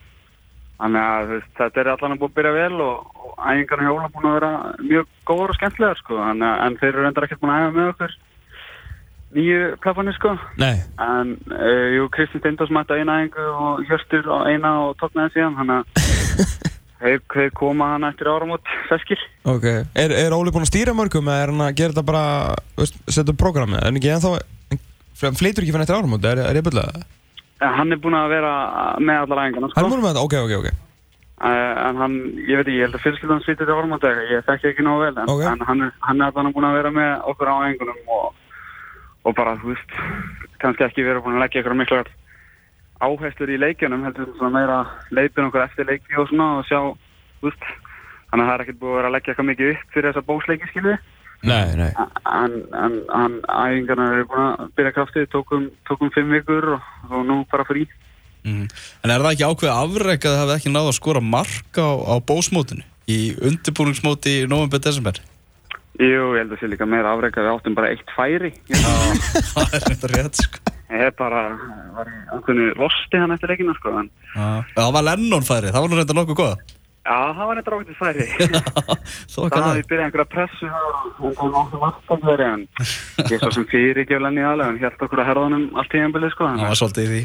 Þannig 0.74 1.06
að 1.08 1.32
þetta 1.58 1.80
er 1.80 1.90
allavega 1.92 2.20
búið 2.20 2.30
að 2.30 2.36
byrja 2.38 2.52
vel 2.58 2.84
og, 2.84 3.10
og 3.24 3.34
æfingarna 3.40 3.88
hjóla 3.88 4.10
búin 4.12 4.28
að 4.28 4.36
vera 4.36 4.52
mjög 4.82 5.10
góður 5.30 5.52
og 5.54 5.58
skemmtilegar 5.58 6.00
sko, 6.02 6.18
að 6.20 6.44
en 6.50 6.78
þeir 6.80 6.90
eru 6.90 7.04
reyndar 7.06 7.26
ekkert 7.28 7.42
búin 7.44 7.54
að 7.54 7.62
æfa 7.64 7.76
með 7.78 7.90
okkur 7.94 8.16
nýju 9.34 9.76
plafani 9.82 10.12
sko. 10.16 10.34
Nei, 10.62 10.76
En, 11.02 11.34
uh, 11.50 11.88
jú, 11.96 12.08
Kristinn 12.14 12.40
Steindós 12.42 12.70
mætti 12.74 12.96
eina 13.00 13.20
æfingu 13.24 13.46
og 13.50 13.82
Hjörtur 13.88 14.28
á 14.30 14.38
eina 14.50 14.70
og 14.86 14.94
tóknaði 15.02 15.34
síðan, 15.34 15.56
þannig 15.58 15.76
að 15.80 15.84
þeir, 17.04 17.50
koma 17.58 17.90
hann 17.94 18.06
eftir 18.08 18.30
áramót 18.32 18.70
feskir. 18.88 19.20
ok 19.44 19.66
Er, 19.98 20.14
er 20.14 20.32
Óli 20.36 20.54
búinn 20.54 20.64
að 20.64 20.70
stýra 20.72 20.94
mörgum 20.96 21.28
eða 21.28 21.42
er 21.48 21.52
hann 21.52 21.66
að 21.66 21.74
gera 21.80 21.92
þetta 21.96 22.06
bara, 22.08 22.22
setja 23.10 23.26
upp 23.34 23.40
prógrami 23.42 23.76
er 23.80 23.90
hann 23.90 23.98
ekki 24.00 24.14
ennþá, 24.14 24.30
en 24.74 25.36
fleitur 25.42 25.66
ekki 25.66 25.74
fyrir 25.74 25.84
eftir 25.84 25.98
áramóti, 25.98 26.30
er, 26.30 26.40
er 26.48 26.60
ég 26.62 26.64
byrlað? 26.70 27.04
En 27.64 27.76
hann 27.78 27.92
er 27.94 28.00
búin 28.02 28.16
að 28.18 28.32
vera 28.34 28.54
með 29.02 29.20
allar 29.26 29.44
æfingarna 29.44 29.68
sko. 29.70 29.78
Hann 29.80 29.90
búinn 29.92 30.02
með 30.06 30.14
þetta, 30.14 30.26
ok, 30.30 30.40
ok, 30.46 30.58
ok 30.64 30.80
Uh, 31.44 31.88
en 31.90 31.96
hann, 31.98 32.12
ég 32.46 32.56
veit 32.60 32.68
ekki, 32.70 32.76
ég 32.78 32.84
held 32.86 32.94
að 32.94 33.02
fyrirskildan 33.02 33.40
svítið 33.42 33.66
til 33.66 33.74
áramóti, 33.74 34.10
ég 34.30 34.44
þekki 34.46 34.68
ekki 34.70 34.84
nógu 34.86 35.00
vel 35.02 35.16
en, 35.18 35.26
Ok. 35.32 35.40
en 35.50 35.64
hann, 35.66 35.80
er- 35.82 35.96
hann 36.06 36.20
er 36.22 36.28
allan 36.30 36.52
búin 36.54 36.66
að 36.68 36.76
vera 36.78 36.92
með 36.94 37.24
okkur 37.32 37.50
á 37.50 37.54
æfingunum 37.66 38.12
og, 38.14 38.36
og 39.24 39.36
bara, 39.38 39.56
þú 39.62 39.72
veist, 39.72 39.96
kannski 40.62 40.86
ekki 40.86 41.06
vera 41.06 41.22
búin 41.24 41.38
að 41.38 41.46
leggja 41.46 41.64
ykkur 41.64 41.78
mikla 41.78 42.04
áherslur 43.04 43.50
í 43.52 43.58
leikjunum, 43.60 44.04
heldur 44.06 44.30
svona 44.38 44.54
meira 44.54 44.78
leipin 45.12 45.48
okkur 45.48 45.64
eftir 45.64 45.88
leiki 45.88 46.16
og 46.20 46.30
svona 46.30 46.60
og 46.60 46.68
sjá, 46.68 46.80
þú 47.40 47.50
veist, 47.50 47.66
þannig 48.30 48.44
að 48.44 48.48
það 48.48 48.54
er 48.54 48.64
ekkert 48.64 48.80
búið 48.80 48.92
að 48.92 48.98
vera 49.00 49.10
að 49.10 49.16
leggja 49.16 49.32
eitthvað 49.34 49.50
mikið 49.50 49.72
upp 49.72 49.96
fyrir 49.96 50.10
þessa 50.10 50.26
bósleiki, 50.28 50.70
skilju, 50.70 50.96
Nei, 51.44 51.76
nei 51.76 51.90
en, 51.92 52.54
en 52.72 52.94
hann, 53.12 53.36
æfingarna 53.44 54.06
eru 54.14 54.24
búin 54.30 54.46
að 54.46 54.72
byrja 54.78 54.94
kraftið, 54.96 55.26
tókum, 55.34 55.68
tókum 55.88 56.12
fimm 56.14 56.32
vikur 56.32 56.76
og, 56.76 56.88
og 57.10 57.26
nú 57.28 57.42
bara 57.50 57.66
frí. 57.68 57.84
mm. 58.46 58.64
En 59.04 59.12
er 59.12 59.20
það 59.20 59.34
ekki 59.34 59.48
ákveð 59.50 59.74
afreg 59.74 60.24
að 60.24 60.36
það 60.38 60.40
hefði 60.42 60.56
ekki 60.56 60.72
náða 60.72 60.92
að 60.92 60.98
skora 61.00 61.24
mark 61.34 61.80
á, 61.80 61.90
á 62.00 62.14
bósmótinu 62.24 62.86
í 63.10 63.18
undirbúningsmóti 63.36 64.38
í 64.40 64.48
november-desember? 64.48 65.20
Jú, 65.94 66.22
ég 66.34 66.40
held 66.42 66.54
að 66.56 66.60
sé 66.62 66.70
líka 66.72 66.86
meira 66.90 67.12
afreikað 67.14 67.46
við 67.46 67.52
áttum 67.54 67.74
bara 67.78 67.90
eitt 67.94 68.08
færi. 68.16 68.50
það 69.54 69.76
er 69.78 69.84
þetta 69.90 70.14
rétt 70.14 70.40
sko 70.42 70.72
Ég 70.94 71.00
hef 71.00 71.14
bara, 71.18 71.42
var 71.96 72.08
í 72.10 72.16
ákveðinu 72.36 72.72
rosti 72.76 73.18
hann 73.18 73.32
eftir 73.34 73.50
leikina 73.50 73.72
sko, 73.78 73.92
en 74.02 74.10
það 74.76 74.90
var 74.94 75.06
Lennon 75.08 75.46
færi, 75.46 75.70
það 75.72 75.84
var 75.84 75.90
nú 75.90 75.98
reynda 75.98 76.16
nokkuð 76.18 76.38
góða 76.38 76.58
já, 77.04 77.16
það 77.36 77.48
var 77.48 77.60
eitthvað 77.60 77.78
ákveðið 77.78 77.98
færi. 78.00 78.26
Það 79.34 79.64
hafði 79.64 79.86
byrjað 79.88 80.04
einhverja 80.04 80.26
pressu 80.34 80.68
og 80.68 81.00
hann 81.00 81.34
kom 81.40 81.50
nokkuð 81.54 81.82
markað 81.82 82.44
en 82.46 82.66
ég 83.24 83.34
er 83.34 83.42
svo 83.42 83.50
sem 83.56 83.66
fyrir 83.72 84.02
ekki 84.04 84.18
af 84.18 84.22
lenni 84.26 84.44
aðlega, 84.44 84.68
hann 84.70 84.82
held 84.84 85.06
okkur 85.08 85.24
að 85.24 85.28
herðanum 85.32 85.66
allt 85.80 85.96
í 85.96 86.04
einbilið 86.04 86.34
sko. 86.36 86.50
Það 86.52 86.70
var 86.70 86.80
svolítið 86.82 87.04
í 87.04 87.24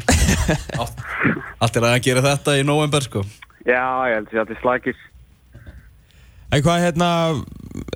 Allt- 1.60 1.78
er 1.80 1.88
að 1.92 2.02
gera 2.08 2.26
þetta 2.26 2.58
í 2.58 2.66
november 2.66 3.06
sko 3.06 3.24
Já, 3.68 3.84
ég 4.08 4.16
held 4.18 4.30
að 4.32 4.42
allir 4.44 4.60
slækir. 4.64 5.00
En 6.50 6.62
hvað 6.64 6.82
hérna, 6.82 7.08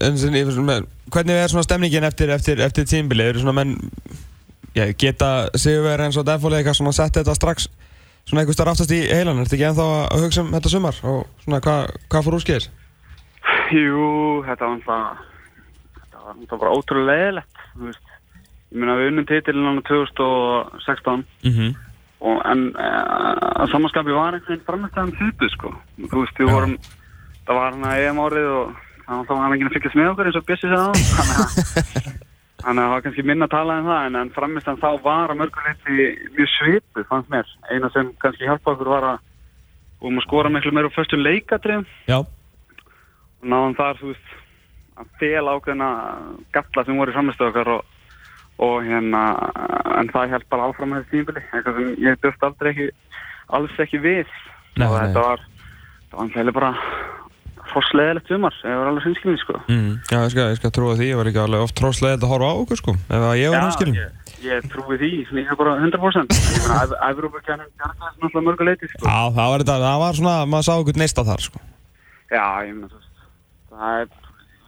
hvernig 0.00 1.35
er 1.38 1.48
svona 1.48 1.64
stemningin 1.66 2.04
eftir, 2.04 2.30
eftir, 2.35 2.61
eftir 2.61 2.87
tímbilið? 2.90 3.33
Eru 3.33 3.42
svona 3.44 3.57
menn, 3.61 3.74
já, 4.74 4.88
geta 4.98 5.48
sigurveri 5.54 6.09
eins 6.09 6.18
og 6.20 6.26
default 6.26 6.54
eitthvað 6.59 6.78
svona 6.80 6.92
sett 6.96 7.20
þetta 7.20 7.35
strax 7.35 7.68
svona 8.24 8.42
einhvers 8.42 8.59
þar 8.59 8.72
aftast 8.72 8.94
í 8.94 9.02
heilan, 9.04 9.42
ertu 9.42 9.59
ekki 9.59 9.68
ennþá 9.68 9.87
að 10.09 10.24
hugsa 10.24 10.44
um 10.44 10.52
þetta 10.54 10.72
sumar 10.72 11.00
og 11.04 11.20
svona 11.44 11.61
hvað 11.64 11.94
hva 12.12 12.24
fór 12.24 12.38
úrskeiðis? 12.38 12.70
Jú, 13.74 14.09
þetta 14.46 14.68
var 14.68 14.76
náttúrulega, 14.78 15.24
þetta 15.98 16.22
var 16.22 16.37
náttúrulega 16.38 16.61
bara 16.62 16.76
ótrúlega 16.78 17.11
leðilegt, 17.11 17.64
þú 17.74 17.88
veist. 17.90 18.14
Ég 18.74 18.80
meina 18.80 18.96
við 18.98 19.11
unnum 19.12 19.26
titilin 19.28 19.68
á 19.68 19.72
2016 19.90 21.24
Mm 21.44 21.52
-hmm. 21.52 21.74
og 22.20 22.42
en 22.50 22.61
uh, 22.76 23.62
að 23.62 23.70
samanskapi 23.70 24.11
var 24.11 24.35
einhvern 24.35 24.48
veginn 24.48 24.66
framstæðan 24.66 25.16
hlutu 25.18 25.48
sko 25.48 25.74
þú 26.11 26.20
veist, 26.20 26.38
við 26.38 26.50
vorum 26.50 26.78
það 27.46 27.54
var 27.54 27.72
hann 27.72 27.85
að 27.85 28.00
EM 28.00 28.18
árið 28.24 28.48
og 28.57 28.84
þannig 29.05 29.21
að 29.21 29.27
það 29.29 29.37
var 29.37 29.45
hann 29.45 29.57
ekki 29.57 29.69
að 29.69 29.75
fylgjast 29.79 29.99
með 30.01 30.12
okkur 30.12 30.31
eins 30.31 30.38
og 30.40 30.47
Bjössi 30.49 30.71
sagði 30.71 30.85
á 30.85 32.23
þannig 32.64 32.81
að 32.81 32.87
það 32.87 32.93
var 32.95 33.03
kannski 33.05 33.25
minna 33.29 33.47
að 33.49 33.55
tala 33.55 33.77
um 33.81 33.88
það 33.90 34.07
en, 34.09 34.17
en 34.21 34.31
framstæðan 34.35 34.81
þá 34.81 34.90
var 35.05 35.33
að 35.33 35.40
mörguleiti 35.40 36.07
mjög 36.37 36.51
svipu, 36.55 37.05
fannst 37.11 37.33
mér. 37.33 37.51
Eina 37.69 37.90
sem 37.93 38.12
kannski 38.23 38.49
hjálpa 38.49 38.73
okkur 38.73 38.90
var 38.95 39.09
að 39.11 39.19
við 39.19 40.07
vorum 40.07 40.21
að 40.21 40.27
skora 40.27 40.53
miklu 40.53 40.73
meira 40.73 40.88
úr 40.88 40.95
föstum 40.95 41.25
leikatriðum. 41.25 41.85
Já, 42.09 42.19
og 42.25 43.51
náðum 43.53 43.77
þar, 43.79 44.01
þú 44.01 44.12
veist, 44.12 44.33
að 45.01 45.11
fela 45.21 45.57
ákveðina 45.59 45.90
galla 46.57 46.87
sem 46.87 47.03
voru 47.03 47.12
í 47.12 47.17
framistöðu 47.19 47.53
okkar 47.53 47.73
og, 47.75 47.93
og 48.64 48.77
hérna, 48.88 49.23
en 49.99 50.12
það 50.14 50.35
held 50.35 50.49
bara 50.53 50.69
áfram 50.71 50.95
með 50.95 51.05
þessi 51.05 51.17
tímabili, 51.19 51.45
eitthvað 51.51 51.81
sem 51.81 51.95
ég 52.07 52.21
dörft 52.25 52.49
aldrei 52.49 52.73
ekki, 52.73 52.88
alls 53.59 53.81
ekki 53.85 54.01
við. 54.05 54.37
Nei, 54.79 54.88
og 54.88 54.97
nei. 54.97 55.01
þetta 55.05 55.27
var, 55.29 55.47
það 56.14 56.55
var 56.57 56.73
fossleðilegt 57.74 58.30
sumar, 58.30 58.54
ég 58.64 58.78
var 58.80 58.90
alveg 58.90 59.04
sinnskilin, 59.06 59.38
sko. 59.42 59.58
mm, 59.68 59.92
já 60.10 60.18
ég, 60.24 60.30
skal, 60.34 60.46
ég 60.54 60.58
skal 60.60 60.72
trúa 60.74 60.94
því, 60.98 61.08
ég 61.12 61.18
var 61.20 61.30
ekki 61.30 61.42
alveg 61.44 61.64
oft 61.66 61.76
tróðslega 61.78 62.18
að 62.20 62.28
horfa 62.32 62.50
á 62.50 62.54
okkur 62.64 62.80
sko, 62.80 62.94
ef 63.10 63.26
að 63.28 63.34
ég 63.42 63.54
var 63.54 63.64
hanskilin. 63.66 63.98
ég, 64.00 64.34
ég 64.48 64.68
trúi 64.72 64.98
því, 65.02 65.10
líka 65.38 65.56
bara 65.60 65.76
100%. 65.82 66.34
Ég 66.34 66.58
meina, 66.64 66.80
Ev- 66.84 66.96
Evrópukennum 67.10 67.70
gerðast 67.80 68.18
náttúrulega 68.22 68.44
mörgu 68.48 68.68
leiti, 68.70 68.90
sko. 68.94 69.04
Já, 69.08 69.18
það 69.38 69.50
var, 69.54 69.64
þetta, 69.64 69.78
það 69.87 69.98
var 70.04 70.18
svona, 70.20 70.37
maður 70.54 70.68
sá 70.68 70.74
okkur 70.80 71.00
neista 71.04 71.24
þar 71.30 71.44
sko. 71.48 71.62
Já, 72.34 72.46
ég 72.68 72.74
meina, 72.78 73.02
það 73.74 74.00
er, 74.04 74.08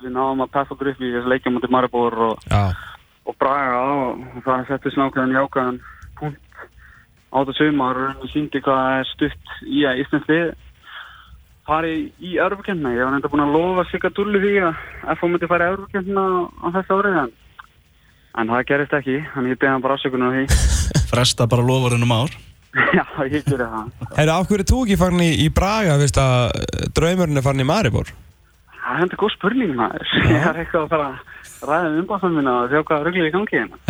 við 0.02 0.12
náðum 0.16 0.44
að 0.46 0.52
peffa 0.58 0.74
okkur 0.76 0.92
upp 0.92 1.00
í 1.06 1.12
þessu 1.16 1.30
leikja 1.32 1.52
mútið 1.54 1.72
Maribor 1.76 2.18
og 2.30 2.46
Já, 2.50 2.62
og 3.26 3.34
Braga 3.40 3.78
á 3.80 3.86
og 4.12 4.42
það 4.44 4.66
setti 4.68 4.92
snákaðan 4.94 5.32
jákaðan 5.34 5.78
punkt 6.18 6.42
á 7.32 7.36
þetta 7.42 7.54
sumar 7.58 7.98
og 8.20 8.28
síndi 8.30 8.60
hvað 8.62 8.76
það 8.84 9.00
er 9.00 9.08
stutt 9.12 9.54
í 9.66 9.80
að 9.88 10.02
Íslands 10.04 10.28
lið 11.66 11.72
fari 11.72 12.12
í 12.22 12.36
Európa-kemna. 12.38 12.94
Ég 12.94 13.04
var 13.04 13.16
enda 13.16 13.28
búin 13.28 13.42
að 13.42 13.54
lofa 13.56 13.84
Sigga 13.90 14.10
Dulli 14.14 14.38
því 14.38 14.54
að 14.62 14.74
FH 15.16 15.30
myndi 15.30 15.48
fara 15.50 15.66
í 15.66 15.70
Európa-kemna 15.72 16.22
á 16.62 16.66
þessu 16.76 16.98
árið 16.98 17.16
en, 17.22 17.32
en 18.38 18.50
það 18.52 18.66
gerist 18.66 18.92
ekki, 18.94 19.16
þannig 19.34 19.50
ég 19.50 19.58
beði 19.58 19.72
hann 19.72 19.82
bara 19.82 19.96
afsökunar 19.96 20.30
á 20.30 20.34
því. 20.36 20.44
Fresta 21.10 21.46
bara 21.46 21.66
lofurinn 21.66 22.06
um 22.06 22.14
ár 22.14 22.30
Já, 22.96 23.04
ég 23.24 23.42
gerði 23.46 23.66
það. 23.72 23.90
Herru, 24.16 24.32
af 24.36 24.46
hverju 24.48 24.62
er 24.62 24.68
þú 24.70 24.82
ekki 24.84 25.00
farin 25.00 25.24
í, 25.24 25.30
í 25.42 25.48
Braga, 25.50 25.98
veist 25.98 26.20
að 26.20 26.54
eh, 26.60 26.86
draumurinn 26.94 27.40
er 27.40 27.46
farin 27.46 27.64
í 27.64 27.68
Maribor? 27.68 28.12
Það 28.76 28.92
er 28.92 29.06
enda 29.06 29.20
góð 29.22 29.34
spurning 29.34 29.74
maður. 29.78 30.14
Ég 30.28 30.46
er 30.50 30.62
eitthvað 30.62 30.84
að 30.84 30.92
fara 30.92 31.10
að 31.10 31.66
ræða 31.66 31.90
um 31.90 32.00
umbáðum 32.04 32.36
minna 32.36 32.56
og 32.60 32.70
sjá 32.70 32.82
hvað 32.84 33.06
rugglir 33.08 33.30
í 33.30 33.34
gangi 33.34 33.62
hérna. 33.62 33.80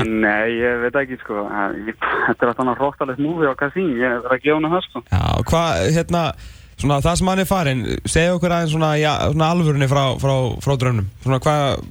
Með? 0.00 0.10
Nei, 0.24 0.56
ég 0.58 0.82
veit 0.82 0.98
ekki 1.00 1.20
sko, 1.22 1.46
þetta 1.46 2.34
er 2.34 2.50
að 2.50 2.58
þannig 2.60 2.80
hróttalegt 2.82 3.22
múfi 3.22 3.48
á 3.50 3.54
Kasín, 3.58 3.94
ég 4.00 4.18
er 4.18 4.28
að 4.28 4.44
gefa 4.44 4.58
hana 4.58 4.70
það 4.74 4.86
sko. 4.88 5.02
Já, 5.10 5.24
hvað, 5.50 5.80
hérna, 5.96 6.22
svona 6.80 7.00
það 7.04 7.18
sem 7.20 7.30
hann 7.30 7.42
er 7.42 7.48
farin, 7.50 7.84
segja 8.14 8.34
okkur 8.36 8.54
aðeins 8.56 8.74
svona, 8.74 8.90
já, 9.00 9.12
svona 9.34 9.50
alvörunni 9.54 9.90
frá, 9.90 10.02
frá, 10.22 10.34
frá 10.64 10.74
draumnum. 10.80 11.10
Svona 11.24 11.40
hvað, 11.44 11.84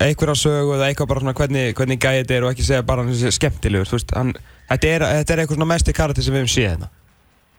einhverja 0.00 0.38
sögu 0.42 0.76
eða 0.76 0.88
eitthvað 0.88 1.10
bara 1.12 1.24
svona 1.24 1.36
hvernig, 1.40 1.74
hvernig 1.78 2.00
gæði 2.00 2.22
þetta 2.22 2.38
er 2.38 2.46
og 2.46 2.54
ekki 2.54 2.68
segja 2.70 2.86
bara 2.88 3.04
hann 3.04 3.18
sé 3.20 3.34
skemmtilegur, 3.36 3.90
þú 3.90 3.98
veist, 3.98 4.16
hann, 4.16 4.32
þetta 4.70 4.94
er, 4.94 5.06
þetta 5.20 5.34
er 5.36 5.44
eitthvað 5.44 5.60
svona 5.60 5.70
mesti 5.74 5.96
karakter 5.96 6.26
sem 6.26 6.36
við 6.36 6.44
hefum 6.44 6.54
séð 6.54 6.70
hérna. 6.70 6.90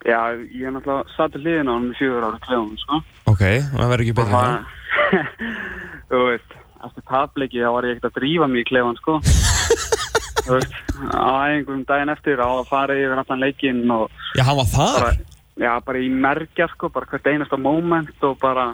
Já, 0.02 0.18
ég 0.34 0.66
er 0.66 0.74
náttúrulega 0.74 1.14
satt 1.14 1.36
til 1.36 1.44
liðin 1.46 1.70
á 1.70 1.74
hann 1.76 1.92
í 1.92 1.98
fjögur 2.00 2.26
ára 2.26 2.42
klefum, 2.42 2.72
sko. 2.82 3.02
Ok, 3.30 3.44
það 3.70 3.92
verður 3.94 4.06
ekki 4.08 4.18
betur 4.18 4.34
það. 4.34 4.56
þú 6.10 6.22
veist, 6.32 6.56
eftir 6.88 7.06
tapleiki 7.12 7.62
þá 7.62 7.70
var 7.76 7.86
ég 7.86 8.00
ekkert 8.00 8.10
að 8.10 8.18
drífa 8.18 8.50
mig 8.50 8.66
í 8.66 8.70
klefan, 8.72 8.98
sko. 8.98 9.20
þú 10.46 10.58
veist, 10.58 10.78
á 11.14 11.30
æfingum 11.48 11.84
daginn 11.90 12.14
eftir 12.14 12.42
á 12.42 12.50
að 12.50 12.70
fara 12.70 12.98
yfir 12.98 13.22
allan 13.22 13.44
leikinn 13.44 13.84
og 13.94 14.10
Já, 14.38 14.44
hann 14.48 14.60
var 14.60 14.70
það? 14.72 14.96
bara, 14.98 15.12
já, 15.66 15.72
bara 15.86 16.04
í 16.04 16.10
merkja, 16.28 16.68
sko, 16.74 16.90
bara 16.90 17.10
hvert 17.12 17.32
einasta 17.32 17.60
moment 17.62 18.28
og 18.28 18.38
bara, 18.42 18.68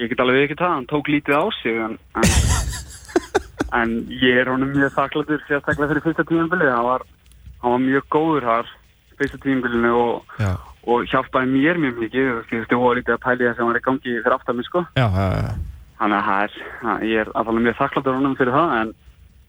ég 0.00 0.12
get 0.12 0.24
alveg 0.24 0.48
ekki 0.48 0.58
það, 0.62 0.76
hann 0.78 0.90
tók 0.90 1.12
lítið 1.12 1.38
á 1.38 1.44
sig, 1.60 1.80
en, 1.86 1.96
en, 2.16 2.28
en 3.82 3.96
ég 4.22 4.42
er 4.42 4.52
honum 4.52 4.74
mjög 4.74 4.94
þakklatur, 4.98 5.44
sérstaklega 5.48 5.92
fyrir 5.94 6.06
fyrsta 6.08 6.28
tímanbilið, 6.28 6.74
hann 6.74 6.90
var, 6.90 7.08
hann 7.62 7.76
var 7.76 7.86
mjög 7.86 8.10
góður 8.16 8.50
þar, 8.50 8.76
fyrsta 9.20 9.42
tímanbilinu 9.46 9.96
og 9.96 10.68
og 10.82 11.06
hjálpaði 11.06 11.50
mér 11.52 11.78
mjög 11.78 12.00
mikið 12.02 12.28
þú 12.28 12.56
veist, 12.58 12.72
ég 12.72 12.80
var 12.82 12.98
lítið 12.98 13.14
að 13.14 13.22
pæli 13.22 13.46
það 13.46 13.56
sem 13.58 13.68
var 13.68 13.78
í 13.78 13.82
gangi 13.86 14.14
fyrir 14.16 14.34
aftan 14.34 14.58
mig 14.58 14.66
sko 14.66 14.82
já, 14.98 15.04
já, 15.06 15.26
já. 15.38 15.52
þannig 16.00 16.18
að 16.18 16.42
er, 16.42 16.56
ég 17.06 17.22
er 17.22 17.30
alveg 17.38 17.66
mjög 17.66 17.76
þakkláttur 17.78 18.16
honum 18.18 18.34
fyrir 18.38 18.56
það 18.56 18.74
en 18.80 18.90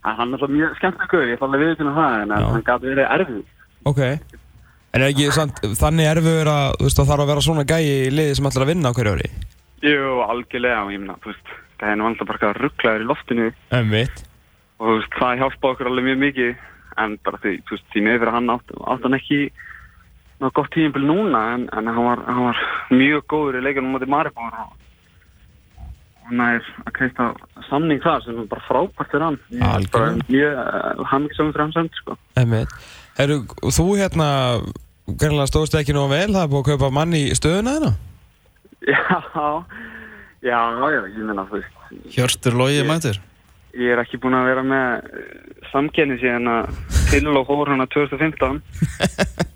en 0.04 0.16
hann 0.20 0.34
er 0.34 0.38
alltaf 0.38 0.52
mjög 0.54 0.78
skemmtileg 0.80 1.12
guður, 1.14 1.28
ég 1.32 1.38
ætla 1.38 1.48
alveg 1.50 1.64
við 1.64 1.76
til 1.80 1.92
það 1.98 2.16
en 2.22 2.34
Já. 2.36 2.48
hann 2.54 2.66
gæti 2.70 2.92
verið 2.94 3.12
erfið 3.18 3.44
Ok. 3.84 4.00
En 4.94 5.02
er 5.02 5.10
ekki 5.10 5.26
samt, 5.34 5.58
þannig 5.80 6.06
erfiður 6.12 6.50
að, 6.54 6.76
þú 6.80 6.86
veist, 6.88 7.00
það 7.00 7.10
þarf 7.12 7.24
að 7.24 7.32
vera 7.34 7.44
svona 7.44 7.64
gæi 7.68 7.82
í 7.84 8.12
liði 8.14 8.36
sem 8.38 8.48
ætlar 8.48 8.64
að 8.66 8.70
vinna 8.72 8.92
á 8.92 8.96
hverju 8.96 9.14
ári? 9.18 9.30
Jú, 9.84 10.04
algjörlega, 10.28 10.84
ég 10.94 11.02
meina, 11.02 11.16
þú 11.24 11.32
veist 11.34 11.56
það 11.82 11.90
er 11.92 11.98
nú 12.00 12.06
alltaf 12.08 12.30
bara 12.30 12.38
eitthvað 12.40 12.62
rugglaður 12.62 13.04
í 13.04 13.10
loftinu 13.10 13.48
Ömmitt. 13.80 14.22
og 14.80 14.86
þú 14.88 14.96
veist, 15.00 15.18
það 15.20 15.42
hjálpa 15.42 15.72
okkur 15.74 15.90
alveg 15.92 16.08
mjög 16.08 16.22
mikið 16.24 16.54
en 17.04 17.18
bara 17.26 17.42
því, 17.44 17.54
þú 17.68 17.76
veist, 17.76 17.88
því 17.92 18.06
meður 18.08 18.32
hann 18.38 18.54
átt, 18.54 18.76
átt 18.94 19.08
hann 19.08 19.18
ekki 19.18 19.40
ná 20.44 20.48
gott 20.54 20.72
tíðinbil 20.76 21.04
núna 21.08 21.42
en, 21.56 21.68
en 21.74 21.90
hann, 21.92 22.06
var, 22.06 22.24
hann 22.30 22.48
var 22.52 22.64
mjög 22.94 23.26
góður 23.34 23.60
í 23.60 23.66
leikunum 23.66 23.96
motið 23.98 24.14
Maribor 24.14 24.56
og 24.64 24.72
hann 26.28 26.44
er 26.46 26.68
að 26.86 26.94
kreista 26.98 27.30
samning 27.70 28.02
þar 28.04 28.24
sem 28.26 28.40
er 28.44 28.48
bara 28.52 28.66
frábært 28.68 29.16
hann 29.18 29.38
er 29.38 29.60
bara 29.60 29.74
Algjörlega. 29.78 30.28
mjög 30.30 30.58
uh, 30.64 31.04
hann 31.12 31.28
ekki 31.28 31.38
saman 31.40 31.54
fyrir 31.54 31.66
hann 31.66 31.76
samt 31.78 32.00
sko. 32.00 32.18
Herru, 33.18 33.38
þú 33.70 33.86
hérna, 34.00 34.28
greinlega 35.20 35.50
stóðst 35.52 35.76
ekki 35.78 35.94
nóg 35.96 36.10
vel, 36.14 36.32
það 36.34 36.46
er 36.46 36.52
búið 36.54 36.64
að 36.64 36.72
kaupa 36.72 36.94
mann 36.96 37.14
í 37.18 37.26
stöðuna 37.38 37.76
hérna? 37.78 37.94
já, 38.88 39.20
já, 40.44 40.60
já, 40.92 41.02
ég 41.08 41.22
meina 41.24 41.46
þú 41.48 41.60
veist 41.60 42.16
Hjörtur 42.16 42.58
Lógi 42.60 42.82
mætir 42.88 43.20
ég 43.74 43.94
er 43.94 44.02
ekki 44.04 44.20
búin 44.22 44.36
að 44.38 44.50
vera 44.52 44.64
með 44.68 44.88
uh, 45.08 45.28
samkenni 45.72 46.18
síðan 46.22 46.50
að 46.52 46.74
til 47.10 47.26
og 47.32 47.46
fór 47.48 47.72
hann 47.74 47.84
að 47.86 47.94
2015 47.96 48.60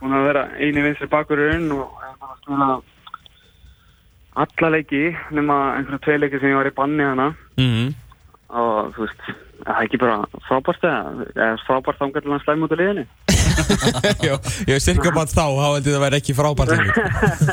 búin 0.01 0.15
að 0.17 0.27
vera 0.29 0.45
eini 0.57 0.85
vinstri 0.85 1.09
bakurinn 1.11 1.67
og 1.75 2.05
er 2.05 2.15
búin 2.47 2.63
að 2.65 2.77
alla 4.43 4.69
leiki 4.77 5.03
nema 5.33 5.57
einhverja 5.77 5.99
tvei 6.05 6.17
leiki 6.21 6.39
sem 6.41 6.51
ég 6.53 6.59
var 6.61 6.69
í 6.71 6.75
banni 6.77 7.03
hana 7.03 7.27
Mhm. 7.57 7.93
og 8.49 8.93
þú 8.95 9.01
veist, 9.05 9.21
það 9.65 9.73
er 9.75 9.85
ekki 9.87 9.97
bara 9.99 10.17
frábært 10.47 10.83
eða 10.87 11.47
frábært 11.67 11.99
hann 11.99 12.39
slæm 12.45 12.63
út 12.67 12.71
af 12.71 12.79
liðinni 12.79 13.07
Já, 14.27 14.33
ég 14.67 14.73
veist 14.75 14.85
cirka 14.85 15.11
bara 15.11 15.25
þá, 15.25 15.41
þá 15.57 15.67
held 15.73 15.87
ég 15.89 15.95
það 15.95 16.03
væri 16.05 16.17
ekki 16.21 16.35
frábært. 16.37 16.69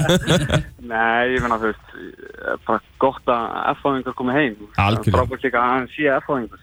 Nei, 0.92 1.32
ég 1.32 1.40
finna 1.40 1.56
þú 1.58 1.70
veist 1.70 1.86
eh, 1.96 2.56
bara 2.66 2.80
gott 3.00 3.26
að 3.32 3.44
F-fáðingur 3.78 4.14
komi 4.18 4.32
heim. 4.36 4.54
Frábært 4.76 5.42
líka 5.46 5.62
að 5.62 5.70
hann 5.72 5.88
sé 5.94 6.04
F-fáðingur 6.20 6.60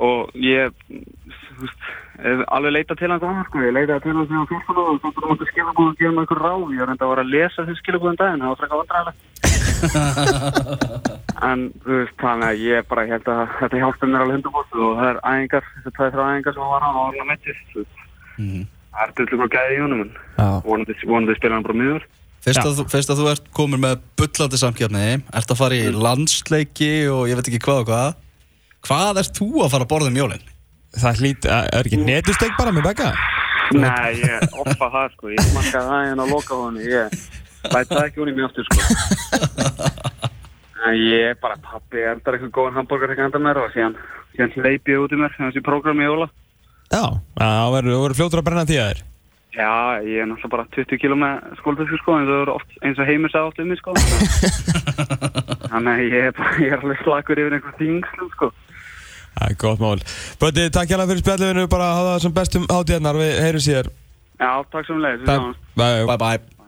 og 0.00 0.30
ég 0.34 0.72
þú 0.90 1.60
veist, 1.62 1.82
hef 1.84 2.09
alveg 2.20 2.72
leitað 2.74 2.98
til 3.00 3.10
hann 3.10 3.20
góðan 3.22 3.46
sko, 3.48 3.56
ég 3.64 3.72
leitaði 3.74 4.00
til 4.04 4.14
hann 4.16 4.26
sem 4.28 4.36
hann 4.36 4.50
fyrst 4.50 4.68
og 4.70 4.76
þá 5.00 5.08
fyrir 5.08 5.28
hann 5.30 5.50
skilabúðum 5.50 5.90
að 5.90 5.98
gefa 6.00 6.12
mig 6.12 6.22
einhver 6.24 6.40
ráð. 6.44 6.64
Ég 6.74 6.80
var 6.82 6.90
enda 6.92 7.04
að 7.06 7.12
vera 7.14 7.24
að 7.24 7.32
lesa 7.34 7.64
þessi 7.64 7.80
skilabúðum 7.80 8.18
daginn 8.20 8.42
það 8.44 8.50
var 8.50 8.60
frekar 8.60 8.78
vandræðilegt 8.80 9.20
en 11.50 11.60
þú 11.84 11.90
veist, 11.96 12.16
þannig 12.20 12.48
að 12.50 12.62
ég 12.66 12.78
bara 12.90 13.06
held 13.08 13.26
að 13.32 13.42
þetta 13.60 13.80
hjálpið 13.80 14.08
mér 14.10 14.22
alveg 14.24 14.36
hundubótt 14.36 14.72
og 14.76 14.90
það 15.00 15.08
er 15.10 15.18
æfingar, 15.24 15.64
þessi 15.76 15.90
tveið 15.96 16.12
þrjá 16.14 16.26
æfingar 16.30 16.54
sem 16.56 16.64
var 16.74 16.84
á 16.84 16.90
og 16.90 17.10
þú 17.72 17.78
veist. 17.80 17.96
Mhm. 18.36 18.62
það 18.90 19.02
er 19.04 19.10
til 19.16 19.24
að 19.40 19.54
gæði 19.54 19.72
í 19.72 19.82
Já. 20.36 20.48
vonandi, 20.66 20.92
vonandi 21.06 21.38
spila 21.38 21.54
hann 21.56 21.66
bara 21.66 21.80
að, 22.64 22.76
þú, 22.78 22.84
fyrst 22.88 23.10
að 23.12 23.18
þú 23.20 23.26
ert 23.30 23.46
komin 23.52 23.80
með 23.80 23.94
bullandi 24.16 24.56
samkjöfni 24.60 25.06
Ert 25.28 25.50
að 25.52 25.60
ég 30.90 30.98
að 30.98 31.04
að? 31.04 31.04
Það 31.04 31.20
hlýt, 31.20 31.46
er 31.46 31.86
ekki 31.86 32.00
netusteg 32.02 32.56
bara 32.58 32.72
með 32.74 32.88
begga? 32.90 33.10
Nei, 33.70 34.18
ég 34.18 34.56
oppa 34.58 34.88
það 34.90 35.12
sko, 35.14 35.30
ég 35.30 35.44
smakkaði 35.46 35.90
það 35.90 36.06
hérna 36.08 36.24
á 36.26 36.32
loka 36.32 36.56
honi, 36.58 36.86
ég 36.90 37.12
læt 37.70 37.90
það 37.92 38.06
ekki 38.06 38.22
hún 38.22 38.30
í 38.30 38.34
mig 38.34 38.48
aftur 38.48 38.66
sko. 38.66 38.80
En 40.80 40.96
ég 40.96 41.36
bara, 41.42 41.58
pappi 41.60 42.02
endar 42.08 42.34
eitthvað 42.38 42.54
góðan 42.56 42.78
hambúrgar 42.80 43.12
ekki 43.14 43.26
enda 43.26 43.42
mér 43.42 43.60
og 43.60 43.70
síðan, 43.74 43.94
síðan 44.32 44.54
hleypi 44.56 44.94
ég 44.94 45.04
út 45.04 45.12
í 45.12 45.20
mér 45.20 45.34
þessi 45.36 45.62
prógrami 45.62 46.06
í 46.06 46.08
jóla. 46.08 46.30
Já, 46.90 47.04
það 47.36 47.74
verður 47.76 48.00
verður 48.00 48.18
fljótur 48.18 48.40
að 48.40 48.46
brenna 48.48 48.66
því 48.66 48.78
að 48.80 48.90
þér. 48.90 49.02
Já, 49.50 49.98
ég 50.06 50.22
er 50.22 50.28
náttúrulega 50.30 50.52
bara 50.54 50.66
20 50.76 50.98
kíló 51.02 51.16
með 51.18 51.54
skóldisku 51.58 51.98
sko, 52.00 52.16
eins 52.16 52.32
og, 52.32 52.50
oft, 52.54 52.74
eins 52.86 52.98
og 53.02 53.08
heimur 53.10 53.32
sagði 53.32 53.50
oft 53.50 53.62
um 53.62 53.70
mig 53.70 53.80
sko. 53.80 53.94
Þannig 55.70 55.92
að 55.92 56.02
ég 56.06 56.28
er 56.30 56.34
bara, 56.38 56.52
ég 56.62 56.74
er 56.74 56.84
alveg 56.84 57.00
slakur 57.04 57.42
yfir 57.42 57.56
einhver 57.58 57.76
þingslum 57.80 58.30
sko. 58.34 58.50
Það 59.34 59.48
er 59.48 59.58
gott 59.64 59.82
mál. 59.82 59.98
Böndi, 60.40 60.68
takk 60.74 60.90
hjá 60.90 61.00
fyrir 61.00 61.24
spjallinu, 61.24 61.66
bara 61.72 61.90
hafa 61.96 62.14
það 62.14 62.22
sem 62.26 62.38
bestum 62.38 62.70
hátíðarnar, 62.70 63.20
við 63.20 63.36
heyrum 63.46 63.66
síðar. 63.66 63.92
Já, 64.40 64.50
takk 64.72 64.88
sem 64.88 65.04
leið, 65.04 65.28
Takk, 65.28 65.60
bye. 65.76 66.08
Bye 66.08 66.18
bye 66.24 66.59